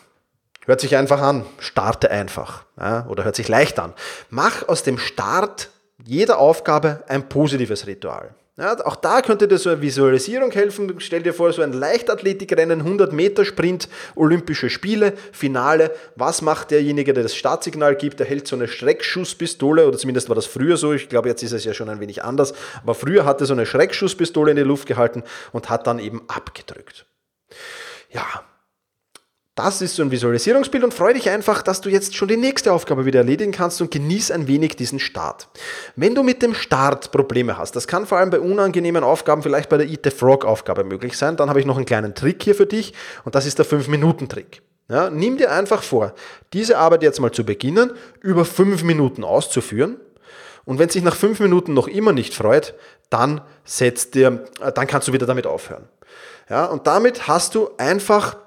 Hört 0.66 0.82
sich 0.82 0.96
einfach 0.96 1.22
an. 1.22 1.46
Starte 1.58 2.12
einfach. 2.12 2.66
Ja, 2.80 3.08
oder 3.08 3.24
hört 3.24 3.36
sich 3.36 3.48
leicht 3.48 3.80
an. 3.80 3.94
Mach 4.30 4.68
aus 4.68 4.84
dem 4.84 4.98
Start 4.98 5.70
jeder 6.06 6.38
Aufgabe 6.40 7.04
ein 7.08 7.28
positives 7.28 7.88
Ritual. 7.88 8.36
Ja, 8.60 8.76
auch 8.86 8.98
da 8.98 9.22
könnte 9.22 9.48
dir 9.48 9.58
so 9.58 9.70
eine 9.70 9.82
Visualisierung 9.82 10.52
helfen. 10.52 10.94
Stell 11.00 11.24
dir 11.24 11.34
vor, 11.34 11.54
so 11.54 11.62
ein 11.62 11.72
Leichtathletikrennen, 11.72 12.82
100 12.82 13.14
Meter 13.14 13.46
Sprint, 13.46 13.88
Olympische 14.16 14.70
Spiele, 14.70 15.14
Finale. 15.32 15.92
Was 16.18 16.42
macht 16.42 16.72
derjenige, 16.72 17.14
der 17.14 17.24
das 17.24 17.38
Startsignal 17.38 17.96
gibt? 17.96 18.20
Der 18.20 18.28
hält 18.28 18.50
so 18.50 18.58
eine 18.58 18.68
Schreckschusspistole, 18.68 19.88
oder 19.88 19.98
zumindest 19.98 20.28
war 20.28 20.36
das 20.36 20.46
früher 20.46 20.76
so. 20.76 20.92
Ich 20.92 21.08
glaube, 21.08 21.30
jetzt 21.30 21.42
ist 21.42 21.54
es 21.54 21.64
ja 21.64 21.74
schon 21.74 21.88
ein 21.88 22.02
wenig 22.02 22.26
anders. 22.26 22.54
Aber 22.84 22.96
früher 22.96 23.24
hatte 23.24 23.46
so 23.46 23.54
eine 23.54 23.66
Schreckschusspistole 23.66 24.52
in 24.52 24.58
die 24.58 24.64
Luft 24.64 24.90
gehalten 24.90 25.24
und 25.54 25.70
hat 25.70 25.88
dann 25.88 25.98
eben 25.98 26.24
abgedrückt. 26.28 27.06
Ja, 28.12 28.44
das 29.60 29.82
ist 29.82 29.96
so 29.96 30.04
ein 30.04 30.10
Visualisierungsbild 30.10 30.86
und 30.86 30.94
freue 30.94 31.16
dich 31.16 31.30
einfach, 31.30 31.62
dass 31.62 31.82
du 31.82 31.90
jetzt 31.90 32.16
schon 32.16 32.30
die 32.30 32.38
nächste 32.38 32.72
Aufgabe 32.72 33.04
wieder 33.04 33.20
erledigen 33.20 33.52
kannst 33.52 33.82
und 33.82 33.92
genieß 33.92 34.32
ein 34.32 34.48
wenig 34.48 34.78
diesen 34.78 35.00
Start. 35.00 35.50
Wenn 35.98 36.16
du 36.16 36.24
mit 36.24 36.42
dem 36.42 36.54
Start 36.54 37.12
Probleme 37.12 37.58
hast, 37.58 37.76
das 37.76 37.86
kann 37.86 38.06
vor 38.06 38.20
allem 38.20 38.30
bei 38.30 38.40
unangenehmen 38.40 39.04
Aufgaben, 39.04 39.44
vielleicht 39.44 39.68
bei 39.68 39.76
der 39.76 39.90
Eat 39.90 40.00
the 40.06 40.12
Frog 40.12 40.46
Aufgabe 40.46 40.86
möglich 40.86 41.18
sein, 41.18 41.36
dann 41.36 41.50
habe 41.50 41.60
ich 41.60 41.66
noch 41.66 41.76
einen 41.76 41.86
kleinen 41.86 42.16
Trick 42.16 42.42
hier 42.42 42.56
für 42.56 42.68
dich 42.68 42.94
und 43.26 43.36
das 43.36 43.46
ist 43.46 43.60
der 43.60 43.66
5-Minuten-Trick. 43.66 44.62
Ja, 44.88 45.10
nimm 45.10 45.36
dir 45.36 45.52
einfach 45.52 45.84
vor, 45.84 46.14
diese 46.54 46.78
Arbeit 46.78 47.04
jetzt 47.04 47.20
mal 47.20 47.34
zu 47.34 47.44
beginnen, 47.44 47.92
über 48.22 48.46
5 48.46 48.84
Minuten 48.84 49.26
auszuführen 49.26 49.98
und 50.64 50.80
wenn 50.80 50.88
sich 50.88 51.04
nach 51.04 51.18
5 51.18 51.42
Minuten 51.42 51.74
noch 51.74 51.90
immer 51.90 52.14
nicht 52.14 52.34
freut, 52.34 52.76
dann, 53.10 53.42
setzt 53.66 54.16
dir, 54.16 54.46
äh, 54.62 54.72
dann 54.72 54.88
kannst 54.88 55.10
du 55.10 55.12
wieder 55.12 55.26
damit 55.26 55.48
aufhören. 55.48 55.90
Ja, 56.50 56.64
und 56.68 56.88
damit 56.88 57.28
hast 57.28 57.56
du 57.56 57.72
einfach 57.78 58.38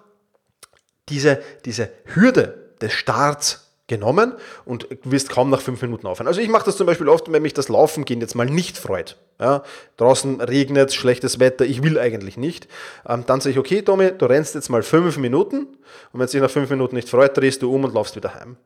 diese, 1.09 1.43
diese 1.65 1.91
Hürde 2.15 2.71
des 2.81 2.93
Starts 2.93 3.73
genommen 3.89 4.33
und 4.65 4.87
wirst 5.05 5.29
kaum 5.29 5.51
nach 5.51 5.61
fünf 5.61 5.83
Minuten 5.83 6.07
aufhören. 6.07 6.27
Also 6.27 6.41
ich 6.41 6.49
mache 6.49 6.65
das 6.65 6.77
zum 6.77 6.87
Beispiel 6.87 7.09
oft, 7.09 7.31
wenn 7.31 7.43
mich 7.43 7.53
das 7.53 7.69
Laufen 7.69 8.05
gehen 8.05 8.21
jetzt 8.21 8.35
mal 8.35 8.47
nicht 8.47 8.79
freut. 8.79 9.19
Ja, 9.39 9.65
draußen 9.97 10.41
regnet, 10.41 10.95
schlechtes 10.95 11.41
Wetter, 11.41 11.65
ich 11.65 11.83
will 11.83 11.99
eigentlich 11.99 12.37
nicht. 12.37 12.69
Ähm, 13.07 13.25
dann 13.27 13.41
sage 13.41 13.53
ich, 13.53 13.59
okay, 13.59 13.83
Tommy, 13.83 14.13
du 14.17 14.27
rennst 14.27 14.55
jetzt 14.55 14.69
mal 14.69 14.83
fünf 14.83 15.19
Minuten 15.19 15.67
und 16.13 16.21
wenn 16.21 16.23
es 16.23 16.31
dich 16.31 16.41
nach 16.41 16.51
fünf 16.51 16.71
Minuten 16.71 16.95
nicht 16.95 17.09
freut, 17.09 17.37
drehst 17.37 17.61
du 17.61 17.75
um 17.75 17.85
und 17.85 17.93
laufst 17.93 18.15
wieder 18.15 18.35
heim. 18.35 18.57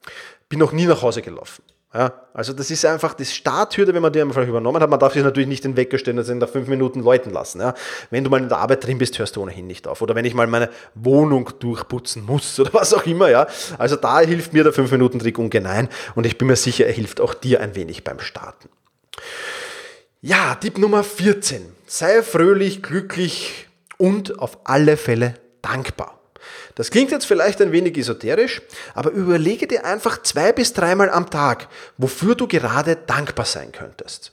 Bin 0.49 0.59
noch 0.59 0.72
nie 0.72 0.87
nach 0.87 1.03
Hause 1.03 1.22
gelaufen. 1.22 1.62
Ja, 1.94 2.12
also 2.35 2.53
das 2.53 2.70
ist 2.70 2.85
einfach 2.85 3.14
die 3.14 3.25
Starthürde, 3.25 3.94
wenn 3.94 4.03
man 4.03 4.12
die 4.12 4.20
einfach 4.20 4.46
übernommen 4.46 4.83
hat. 4.83 4.90
Man 4.90 4.99
darf 4.99 5.14
sich 5.14 5.22
natürlich 5.22 5.49
nicht 5.49 5.64
den 5.64 5.77
Wecker 5.77 5.99
stellen 5.99 6.18
und 6.18 6.38
nach 6.38 6.49
fünf 6.49 6.68
Minuten 6.68 7.01
läuten 7.01 7.33
lassen. 7.33 7.61
Ja. 7.61 7.75
Wenn 8.11 8.25
du 8.25 8.29
mal 8.29 8.42
in 8.42 8.49
der 8.49 8.59
Arbeit 8.59 8.85
drin 8.85 8.99
bist, 8.99 9.18
hörst 9.18 9.37
du 9.37 9.42
ohnehin 9.42 9.66
nicht 9.66 9.87
auf. 9.87 10.03
Oder 10.03 10.14
wenn 10.14 10.25
ich 10.25 10.35
mal 10.35 10.46
meine 10.46 10.68
Wohnung 10.94 11.49
durchputzen 11.59 12.27
muss 12.27 12.59
oder 12.61 12.75
was 12.75 12.92
auch 12.92 13.07
immer. 13.07 13.31
Ja. 13.31 13.46
Also 13.79 13.96
da 13.96 14.20
hilft 14.20 14.53
mir 14.53 14.64
der 14.64 14.72
fünf 14.72 14.90
Minuten 14.90 15.20
Trick 15.20 15.38
ungemein 15.38 15.88
und 16.14 16.27
ich 16.27 16.37
bin 16.37 16.49
mir 16.49 16.57
sicher, 16.57 16.87
er 16.87 16.92
hilft 16.92 17.20
auch 17.20 17.35
dir 17.35 17.61
ein 17.61 17.75
wenig 17.77 18.05
beim 18.05 18.20
Starten. 18.20 18.68
Ja, 20.20 20.57
Tipp 20.57 20.79
Nummer 20.79 21.05
14. 21.05 21.62
Sei 21.87 22.22
fröhlich, 22.22 22.83
glücklich 22.83 23.68
und 23.96 24.38
auf 24.40 24.59
alle 24.64 24.96
Fälle 24.96 25.35
dankbar. 25.62 26.15
Das 26.77 26.91
klingt 26.91 27.11
jetzt 27.11 27.25
vielleicht 27.25 27.61
ein 27.62 27.73
wenig 27.73 27.97
esoterisch, 27.97 28.62
aber 28.95 29.11
überlege 29.11 29.67
dir 29.67 29.85
einfach 29.87 30.23
zwei 30.23 30.53
bis 30.53 30.75
dreimal 30.75 31.11
am 31.11 31.31
Tag, 31.31 31.69
wofür 31.97 32.35
du 32.35 32.47
gerade 32.47 32.97
dankbar 32.97 33.47
sein 33.47 33.73
könntest. 33.73 34.33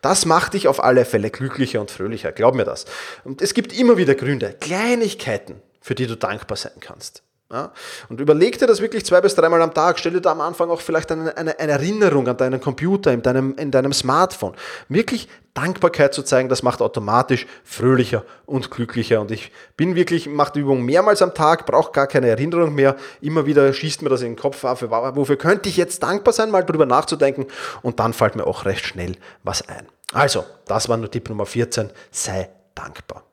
Das 0.00 0.24
macht 0.24 0.54
dich 0.54 0.68
auf 0.68 0.82
alle 0.82 1.04
Fälle 1.04 1.30
glücklicher 1.30 1.80
und 1.80 1.90
fröhlicher, 1.90 2.32
glaub 2.32 2.54
mir 2.54 2.64
das. 2.64 2.86
Und 3.24 3.42
es 3.42 3.54
gibt 3.54 3.78
immer 3.78 3.98
wieder 3.98 4.14
Gründe, 4.14 4.56
Kleinigkeiten, 4.58 5.62
für 5.80 5.94
die 5.94 6.06
du 6.06 6.16
dankbar 6.16 6.56
sein 6.56 6.72
kannst. 6.80 7.22
Ja? 7.52 7.70
Und 8.08 8.18
überleg 8.18 8.58
dir 8.58 8.66
das 8.66 8.80
wirklich 8.80 9.04
zwei 9.04 9.20
bis 9.20 9.34
dreimal 9.34 9.60
am 9.60 9.74
Tag. 9.74 9.98
Stell 9.98 10.12
dir 10.12 10.22
da 10.22 10.32
am 10.32 10.40
Anfang 10.40 10.70
auch 10.70 10.80
vielleicht 10.80 11.12
eine, 11.12 11.36
eine, 11.36 11.58
eine, 11.58 11.72
Erinnerung 11.72 12.26
an 12.26 12.36
deinen 12.38 12.60
Computer, 12.60 13.12
in 13.12 13.20
deinem, 13.20 13.54
in 13.56 13.70
deinem 13.70 13.92
Smartphone. 13.92 14.54
Wirklich 14.88 15.28
Dankbarkeit 15.52 16.14
zu 16.14 16.22
zeigen, 16.22 16.48
das 16.48 16.62
macht 16.62 16.80
automatisch 16.80 17.46
fröhlicher 17.62 18.24
und 18.46 18.70
glücklicher. 18.70 19.20
Und 19.20 19.30
ich 19.30 19.52
bin 19.76 19.94
wirklich, 19.94 20.26
mache 20.26 20.54
die 20.54 20.60
Übung 20.60 20.82
mehrmals 20.82 21.20
am 21.20 21.34
Tag, 21.34 21.66
brauche 21.66 21.92
gar 21.92 22.06
keine 22.06 22.28
Erinnerung 22.28 22.74
mehr. 22.74 22.96
Immer 23.20 23.44
wieder 23.44 23.70
schießt 23.70 24.00
mir 24.00 24.08
das 24.08 24.22
in 24.22 24.28
den 24.28 24.36
Kopf 24.36 24.64
auf, 24.64 24.82
wofür 24.82 25.36
könnte 25.36 25.68
ich 25.68 25.76
jetzt 25.76 26.02
dankbar 26.02 26.32
sein, 26.32 26.50
mal 26.50 26.64
drüber 26.64 26.86
nachzudenken. 26.86 27.46
Und 27.82 28.00
dann 28.00 28.14
fällt 28.14 28.34
mir 28.34 28.46
auch 28.46 28.64
recht 28.64 28.86
schnell 28.86 29.16
was 29.42 29.68
ein. 29.68 29.86
Also, 30.14 30.44
das 30.66 30.88
war 30.88 30.96
nur 30.96 31.10
Tipp 31.10 31.28
Nummer 31.28 31.44
14. 31.44 31.90
Sei 32.10 32.48
dankbar. 32.74 33.24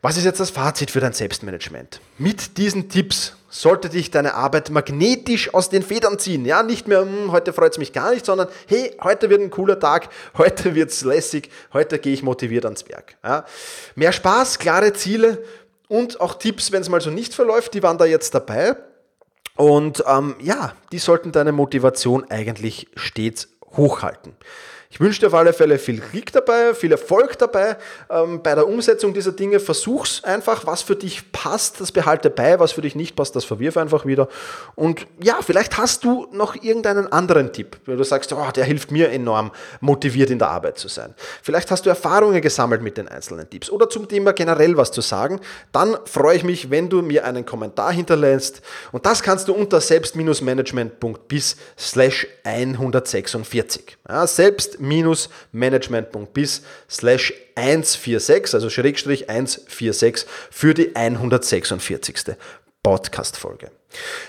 Was 0.00 0.16
ist 0.16 0.24
jetzt 0.24 0.38
das 0.38 0.50
Fazit 0.50 0.92
für 0.92 1.00
dein 1.00 1.12
Selbstmanagement? 1.12 2.00
Mit 2.18 2.56
diesen 2.56 2.88
Tipps 2.88 3.34
sollte 3.48 3.88
dich 3.88 4.12
deine 4.12 4.34
Arbeit 4.34 4.70
magnetisch 4.70 5.52
aus 5.52 5.70
den 5.70 5.82
Federn 5.82 6.20
ziehen. 6.20 6.44
Ja, 6.44 6.62
nicht 6.62 6.86
mehr, 6.86 7.00
hm, 7.00 7.32
heute 7.32 7.52
freut 7.52 7.72
es 7.72 7.78
mich 7.78 7.92
gar 7.92 8.12
nicht, 8.12 8.24
sondern 8.24 8.46
hey, 8.68 8.94
heute 9.02 9.28
wird 9.28 9.40
ein 9.40 9.50
cooler 9.50 9.80
Tag, 9.80 10.08
heute 10.38 10.76
wird 10.76 10.90
es 10.90 11.02
lässig, 11.02 11.50
heute 11.72 11.98
gehe 11.98 12.12
ich 12.12 12.22
motiviert 12.22 12.64
ans 12.64 12.88
Werk. 12.88 13.16
Ja. 13.24 13.44
Mehr 13.96 14.12
Spaß, 14.12 14.60
klare 14.60 14.92
Ziele 14.92 15.42
und 15.88 16.20
auch 16.20 16.34
Tipps, 16.34 16.70
wenn 16.70 16.82
es 16.82 16.88
mal 16.88 17.00
so 17.00 17.10
nicht 17.10 17.34
verläuft, 17.34 17.74
die 17.74 17.82
waren 17.82 17.98
da 17.98 18.04
jetzt 18.04 18.34
dabei. 18.34 18.76
Und 19.56 20.04
ähm, 20.06 20.36
ja, 20.40 20.74
die 20.92 21.00
sollten 21.00 21.32
deine 21.32 21.50
Motivation 21.50 22.30
eigentlich 22.30 22.86
stets 22.94 23.48
hochhalten. 23.76 24.36
Ich 24.90 25.00
wünsche 25.00 25.20
dir 25.20 25.26
auf 25.26 25.34
alle 25.34 25.52
Fälle 25.52 25.78
viel 25.78 26.00
Glück 26.00 26.32
dabei, 26.32 26.72
viel 26.72 26.92
Erfolg 26.92 27.38
dabei 27.38 27.76
ähm, 28.08 28.42
bei 28.42 28.54
der 28.54 28.66
Umsetzung 28.66 29.12
dieser 29.12 29.32
Dinge. 29.32 29.60
Versuch's 29.60 30.24
einfach, 30.24 30.64
was 30.64 30.80
für 30.80 30.96
dich 30.96 31.30
passt, 31.30 31.82
das 31.82 31.92
behalte 31.92 32.30
bei, 32.30 32.58
was 32.58 32.72
für 32.72 32.80
dich 32.80 32.94
nicht 32.94 33.14
passt, 33.14 33.36
das 33.36 33.44
verwirf 33.44 33.76
einfach 33.76 34.06
wieder. 34.06 34.28
Und 34.76 35.06
ja, 35.22 35.40
vielleicht 35.42 35.76
hast 35.76 36.04
du 36.04 36.26
noch 36.32 36.54
irgendeinen 36.54 37.12
anderen 37.12 37.52
Tipp, 37.52 37.76
wo 37.84 37.96
du 37.96 38.02
sagst, 38.02 38.32
oh, 38.32 38.50
der 38.56 38.64
hilft 38.64 38.90
mir 38.90 39.10
enorm, 39.10 39.52
motiviert 39.80 40.30
in 40.30 40.38
der 40.38 40.48
Arbeit 40.48 40.78
zu 40.78 40.88
sein. 40.88 41.14
Vielleicht 41.42 41.70
hast 41.70 41.84
du 41.84 41.90
Erfahrungen 41.90 42.40
gesammelt 42.40 42.80
mit 42.80 42.96
den 42.96 43.08
einzelnen 43.08 43.48
Tipps 43.48 43.68
oder 43.68 43.90
zum 43.90 44.08
Thema 44.08 44.32
generell 44.32 44.74
was 44.78 44.90
zu 44.90 45.02
sagen. 45.02 45.38
Dann 45.70 45.98
freue 46.06 46.36
ich 46.36 46.44
mich, 46.44 46.70
wenn 46.70 46.88
du 46.88 47.02
mir 47.02 47.26
einen 47.26 47.44
Kommentar 47.44 47.92
hinterlässt. 47.92 48.62
Und 48.92 49.04
das 49.04 49.22
kannst 49.22 49.48
du 49.48 49.52
unter 49.52 49.82
selbst-management.bis 49.82 51.56
slash 51.76 52.26
146. 52.44 53.97
Ja, 54.08 54.26
selbst 54.26 54.80
management.bis 54.80 56.62
slash 56.88 57.34
146, 57.56 58.54
also 58.54 58.70
Schrägstrich 58.70 59.28
146 59.28 60.26
für 60.50 60.72
die 60.72 60.96
146. 60.96 62.34
Podcast-Folge. 62.82 63.70